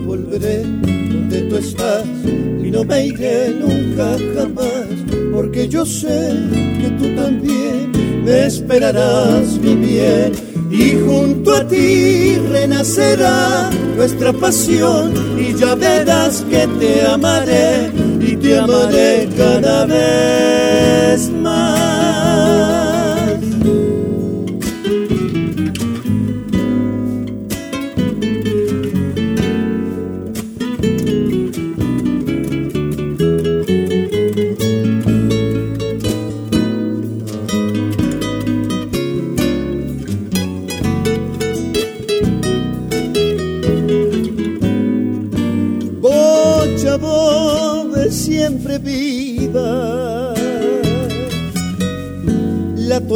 Volveré 0.05 0.63
donde 0.63 1.41
tú 1.43 1.55
estás 1.55 2.05
no 2.73 2.83
me 2.83 3.05
iré 3.05 3.51
nunca 3.51 4.17
jamás, 4.35 4.87
porque 5.31 5.67
yo 5.67 5.85
sé 5.85 6.33
que 6.81 6.89
tú 6.97 7.15
también 7.15 7.91
me 8.25 8.47
esperarás 8.47 9.59
mi 9.59 9.75
bien. 9.75 10.31
Y 10.71 10.95
junto 11.05 11.53
a 11.53 11.67
ti 11.67 12.35
renacerá 12.51 13.69
nuestra 13.95 14.33
pasión 14.33 15.13
y 15.37 15.53
ya 15.53 15.75
verás 15.75 16.43
que 16.49 16.67
te 16.79 17.05
amaré 17.05 17.91
y 18.19 18.35
te 18.37 18.57
amaré 18.57 19.29
cada 19.37 19.85
vez 19.85 21.29
más. 21.29 22.02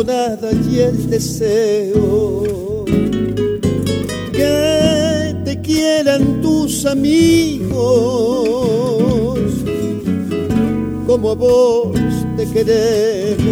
La 0.04 0.38
tonada 0.38 0.52
y 0.70 0.80
el 0.80 1.10
deseo 1.10 2.86
que 4.32 5.36
te 5.44 5.62
quieran 5.62 6.42
tus 6.42 6.86
amigos 6.86 7.80
como 11.08 11.32
a 11.32 11.36
vos 11.36 11.98
te 12.36 12.46
queremos 12.52 13.48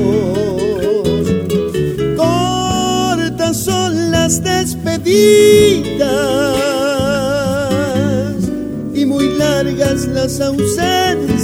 cortas 2.17 3.57
son 3.57 4.11
las 4.11 4.43
despedidas 4.43 5.65
largas 9.37 10.05
las 10.07 10.39
ausencias. 10.41 11.34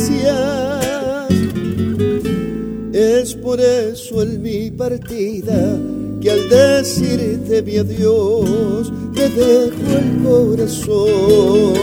Partida 4.82 5.78
que 6.20 6.32
al 6.32 6.50
decirte 6.50 7.62
mi 7.62 7.78
adiós 7.78 8.92
te 9.14 9.30
dejo 9.30 9.90
el 10.04 10.10
corazón. 10.28 11.74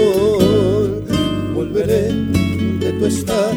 Volveré 1.54 2.08
donde 2.08 2.92
tú 2.98 3.06
estás 3.06 3.54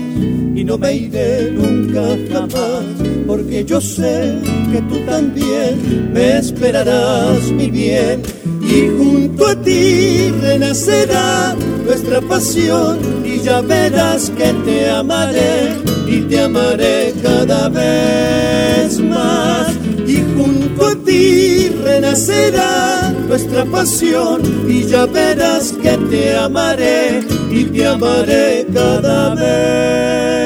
y 0.59 0.63
no 0.63 0.77
me 0.77 0.93
iré 0.93 1.49
nunca 1.53 2.03
jamás, 2.31 2.85
porque 3.25 3.65
yo 3.65 3.81
sé 3.81 4.35
que 4.71 4.79
tú 4.89 4.97
también 5.07 6.13
me 6.13 6.37
esperarás 6.37 7.51
mi 7.51 7.71
bien 7.71 8.21
y 8.61 8.89
junto 9.31 9.47
a 9.47 9.55
ti 9.55 10.29
renacerá 10.41 11.55
nuestra 11.85 12.19
pasión 12.21 12.99
y 13.23 13.39
ya 13.39 13.61
verás 13.61 14.29
que 14.29 14.53
te 14.65 14.89
amaré 14.89 15.77
y 16.05 16.21
te 16.21 16.41
amaré 16.41 17.13
cada 17.23 17.69
vez 17.69 18.99
más. 18.99 19.73
Y 20.05 20.17
junto 20.35 20.85
a 20.85 20.95
ti 20.95 21.69
renacerá 21.83 23.13
nuestra 23.27 23.63
pasión 23.65 24.41
y 24.67 24.83
ya 24.83 25.05
verás 25.05 25.71
que 25.81 25.97
te 26.09 26.37
amaré 26.37 27.21
y 27.49 27.63
te 27.65 27.87
amaré 27.87 28.67
cada 28.73 29.35
vez 29.35 30.40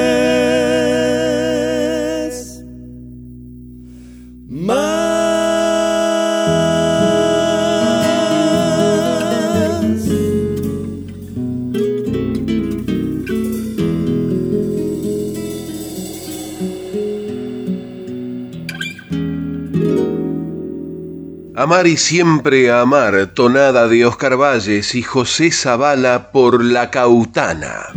Amar 21.65 21.87
y 21.87 21.97
siempre 21.97 22.69
amar, 22.69 23.33
tonada 23.33 23.87
de 23.87 24.05
Oscar 24.05 24.37
Valles 24.39 24.93
y 24.93 25.01
José 25.01 25.49
Zavala 25.49 26.31
por 26.31 26.63
La 26.63 26.91
Cautana. 26.91 27.87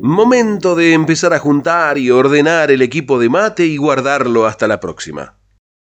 Momento 0.00 0.74
de 0.74 0.94
empezar 0.94 1.34
a 1.34 1.38
juntar 1.38 1.98
y 1.98 2.10
ordenar 2.10 2.70
el 2.70 2.80
equipo 2.80 3.18
de 3.18 3.28
mate 3.28 3.66
y 3.66 3.76
guardarlo 3.76 4.46
hasta 4.46 4.66
la 4.66 4.80
próxima. 4.80 5.42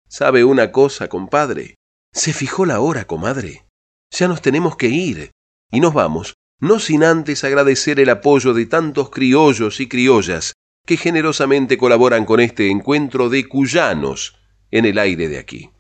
¿Sabe 0.09 0.43
una 0.43 0.73
cosa, 0.73 1.07
compadre? 1.07 1.77
Se 2.13 2.33
fijó 2.33 2.67
la 2.67 2.81
hora, 2.81 3.05
comadre. 3.05 3.65
Ya 4.11 4.27
nos 4.27 4.43
tenemos 4.43 4.75
que 4.75 4.89
ir. 4.89 5.31
Y 5.71 5.79
nos 5.79 5.95
vamos, 5.95 6.35
no 6.59 6.81
sin 6.81 7.05
antes 7.05 7.45
agradecer 7.45 8.01
el 8.01 8.11
apoyo 8.11 8.55
de 8.55 8.67
tantos 8.67 9.11
criollos 9.11 9.79
y 9.79 9.87
criollas 9.87 10.53
que 10.85 10.97
generosamente 10.97 11.79
colaboran 11.79 12.25
con 12.25 12.41
este 12.41 12.73
encuentro 12.73 13.29
de 13.29 13.47
cuyanos 13.47 14.40
en 14.71 14.85
el 14.85 14.99
aire 14.99 15.29
de 15.29 15.39
aquí. 15.39 15.71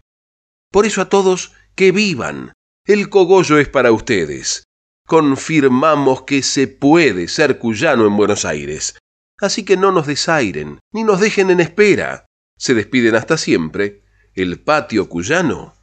Por 0.70 0.86
eso 0.86 1.02
a 1.02 1.08
todos, 1.08 1.52
que 1.74 1.92
vivan. 1.92 2.52
El 2.86 3.08
cogollo 3.08 3.58
es 3.58 3.68
para 3.68 3.92
ustedes. 3.92 4.64
Confirmamos 5.06 6.22
que 6.22 6.42
se 6.42 6.68
puede 6.68 7.28
ser 7.28 7.58
cuyano 7.58 8.06
en 8.06 8.16
Buenos 8.16 8.44
Aires. 8.44 8.98
Así 9.40 9.64
que 9.64 9.76
no 9.76 9.90
nos 9.90 10.06
desairen, 10.06 10.80
ni 10.92 11.02
nos 11.04 11.20
dejen 11.20 11.50
en 11.50 11.60
espera. 11.60 12.26
Se 12.56 12.74
despiden 12.74 13.14
hasta 13.14 13.38
siempre 13.38 14.02
el 14.34 14.60
patio 14.60 15.08
cuyano 15.08 15.74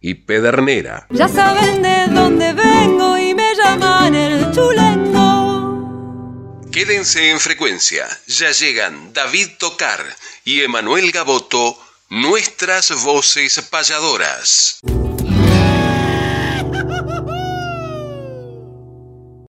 y 0.00 0.14
Pedernera. 0.14 1.06
Ya 1.10 1.28
saben 1.28 1.82
de 1.82 2.06
dónde 2.08 2.52
vengo 2.54 3.18
y 3.18 3.34
me 3.34 3.54
llaman 3.54 4.14
el 4.14 4.50
chulengo. 4.52 5.10
Quédense 6.72 7.30
en 7.30 7.40
frecuencia. 7.40 8.06
Ya 8.26 8.52
llegan 8.52 9.12
David 9.12 9.48
Tocar 9.58 10.00
y 10.44 10.62
Emanuel 10.62 11.10
Gaboto 11.10 11.76
nuestras 12.10 12.90
voces 13.04 13.60
payadoras. 13.70 14.80